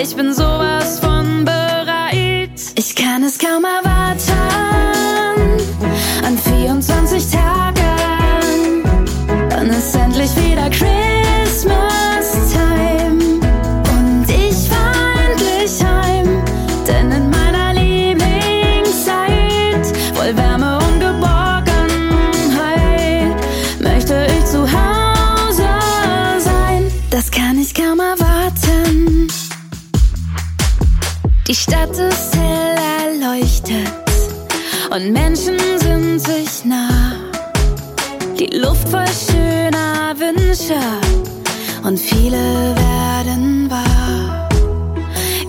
Ich 0.00 0.16
bin 0.16 0.32
sowas 0.32 0.98
von 0.98 1.44
bereit. 1.44 2.58
Ich 2.76 2.96
kann 2.96 3.22
es 3.22 3.38
kaum 3.38 3.64
erwarten. 3.64 4.00
An 6.24 6.38
24 6.38 7.30
Tagen, 7.30 7.49
Stadt 31.70 31.90
ist 31.90 32.36
hell 32.36 32.76
erleuchtet 32.98 33.92
und 34.90 35.12
Menschen 35.12 35.56
sind 35.78 36.18
sich 36.18 36.64
nah. 36.64 37.12
Die 38.36 38.56
Luft 38.58 38.88
voll 38.88 39.06
schöner 39.06 40.12
Wünsche 40.18 40.80
und 41.84 41.96
viele 41.96 42.74
werden 42.74 43.70
wahr. 43.70 44.48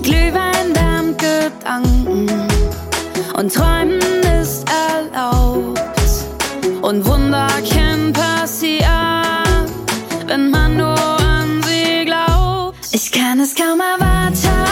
Glühwein 0.03 0.75
wärmt 0.75 1.17
Gedanken 1.17 2.29
und 3.35 3.51
Träumen 3.51 3.99
ist 4.43 4.63
erlaubt 4.69 5.81
und 6.83 7.03
Wunder 7.03 7.47
können 7.67 8.13
passieren, 8.13 9.65
wenn 10.27 10.51
man 10.51 10.77
nur 10.77 11.19
an 11.19 11.63
sie 11.63 12.05
glaubt. 12.05 12.77
Ich 12.91 13.11
kann 13.11 13.39
es 13.39 13.55
kaum 13.55 13.79
erwarten. 13.79 14.70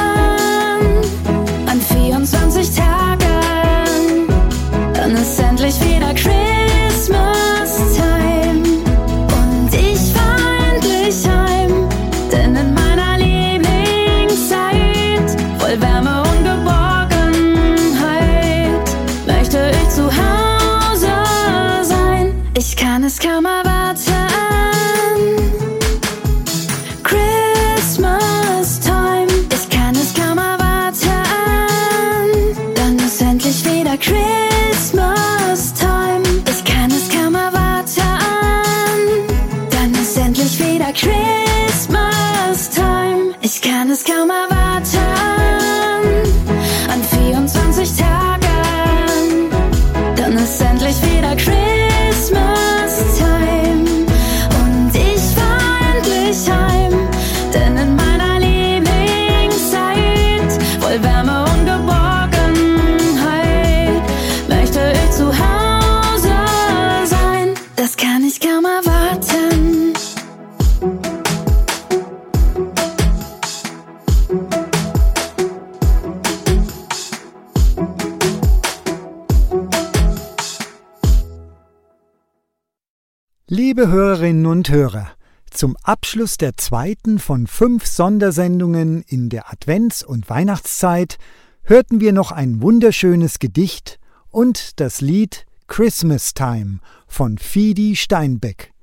Liebe 83.79 83.91
Hörerinnen 83.91 84.45
und 84.45 84.69
Hörer, 84.69 85.07
zum 85.51 85.77
Abschluss 85.83 86.35
der 86.35 86.57
zweiten 86.57 87.17
von 87.17 87.47
fünf 87.47 87.85
Sondersendungen 87.85 89.03
in 89.03 89.29
der 89.29 89.53
Advents- 89.53 90.03
und 90.03 90.29
Weihnachtszeit 90.29 91.17
hörten 91.63 92.01
wir 92.01 92.11
noch 92.11 92.33
ein 92.33 92.61
wunderschönes 92.61 93.39
Gedicht 93.39 93.97
und 94.31 94.81
das 94.81 94.99
Lied 94.99 95.45
Christmas 95.67 96.33
Time 96.33 96.79
von 97.07 97.37
Fidi 97.37 97.95
Steinbeck. 97.95 98.73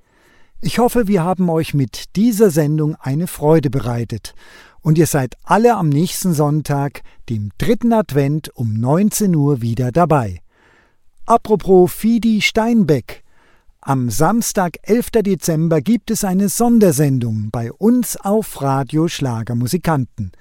Ich 0.62 0.78
hoffe, 0.78 1.06
wir 1.08 1.22
haben 1.22 1.50
euch 1.50 1.74
mit 1.74 2.16
dieser 2.16 2.48
Sendung 2.48 2.96
eine 2.98 3.26
Freude 3.26 3.68
bereitet 3.68 4.34
und 4.80 4.96
ihr 4.96 5.06
seid 5.06 5.34
alle 5.42 5.74
am 5.74 5.90
nächsten 5.90 6.32
Sonntag, 6.32 7.02
dem 7.28 7.50
dritten 7.58 7.92
Advent 7.92 8.48
um 8.54 8.72
19 8.72 9.36
Uhr 9.36 9.60
wieder 9.60 9.92
dabei. 9.92 10.40
Apropos 11.26 11.92
Fidi 11.92 12.40
Steinbeck. 12.40 13.25
Am 13.88 14.10
Samstag, 14.10 14.78
11. 14.82 15.10
Dezember, 15.22 15.80
gibt 15.80 16.10
es 16.10 16.24
eine 16.24 16.48
Sondersendung 16.48 17.50
bei 17.52 17.70
uns 17.70 18.16
auf 18.16 18.60
Radio 18.60 19.06
Schlagermusikanten 19.06 20.32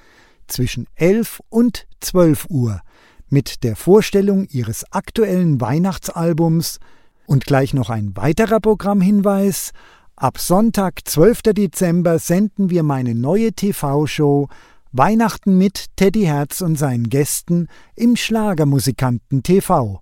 zwischen 0.47 0.87
11 0.95 1.41
und 1.49 1.85
12 1.99 2.47
Uhr 2.49 2.81
mit 3.29 3.63
der 3.63 3.75
Vorstellung 3.75 4.47
ihres 4.49 4.91
aktuellen 4.91 5.61
Weihnachtsalbums 5.61 6.79
und 7.27 7.45
gleich 7.45 7.75
noch 7.75 7.91
ein 7.91 8.17
weiterer 8.17 8.59
Programmhinweis. 8.59 9.73
Ab 10.15 10.39
Sonntag, 10.39 11.01
12. 11.07 11.43
Dezember, 11.53 12.17
senden 12.17 12.71
wir 12.71 12.81
meine 12.81 13.13
neue 13.13 13.53
TV-Show 13.53 14.47
Weihnachten 14.91 15.55
mit 15.59 15.95
Teddy 15.97 16.23
Herz 16.23 16.61
und 16.61 16.77
seinen 16.79 17.09
Gästen 17.09 17.67
im 17.95 18.15
Schlagermusikanten 18.15 19.43
TV. 19.43 20.01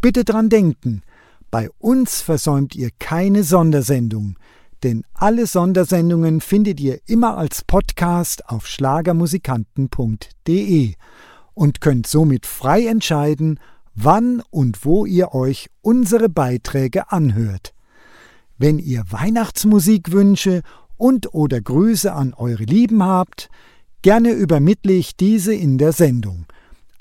Bitte 0.00 0.24
dran 0.24 0.48
denken, 0.48 1.02
bei 1.52 1.70
uns 1.78 2.20
versäumt 2.22 2.74
ihr 2.74 2.90
keine 2.98 3.44
Sondersendung, 3.44 4.36
denn 4.82 5.04
alle 5.12 5.46
Sondersendungen 5.46 6.40
findet 6.40 6.80
ihr 6.80 6.98
immer 7.06 7.36
als 7.36 7.62
Podcast 7.62 8.48
auf 8.48 8.66
schlagermusikanten.de 8.66 10.94
und 11.52 11.82
könnt 11.82 12.06
somit 12.06 12.46
frei 12.46 12.86
entscheiden, 12.86 13.60
wann 13.94 14.42
und 14.48 14.86
wo 14.86 15.04
ihr 15.04 15.34
euch 15.34 15.68
unsere 15.82 16.30
Beiträge 16.30 17.12
anhört. 17.12 17.74
Wenn 18.56 18.78
ihr 18.78 19.04
Weihnachtsmusikwünsche 19.10 20.62
und 20.96 21.34
oder 21.34 21.60
Grüße 21.60 22.14
an 22.14 22.32
eure 22.32 22.64
Lieben 22.64 23.02
habt, 23.02 23.50
gerne 24.00 24.30
übermittle 24.30 24.94
ich 24.94 25.18
diese 25.18 25.52
in 25.52 25.76
der 25.76 25.92
Sendung. 25.92 26.46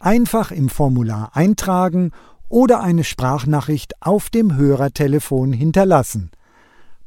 Einfach 0.01 0.51
im 0.51 0.67
Formular 0.67 1.37
eintragen 1.37 2.11
oder 2.51 2.81
eine 2.81 3.03
Sprachnachricht 3.03 3.93
auf 4.01 4.29
dem 4.29 4.55
Hörertelefon 4.57 5.53
hinterlassen. 5.53 6.31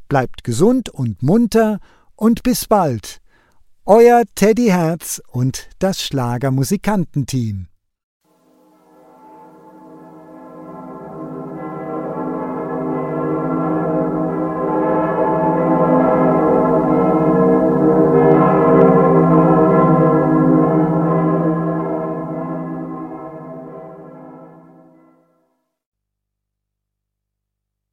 Bleibt 0.08 0.42
gesund 0.42 0.88
und 0.88 1.22
munter 1.22 1.80
und 2.16 2.42
bis 2.42 2.66
bald. 2.66 3.20
Euer 3.84 4.22
Teddy 4.34 4.68
Herz 4.68 5.20
und 5.28 5.68
das 5.78 6.00
Schlagermusikantenteam. 6.00 7.68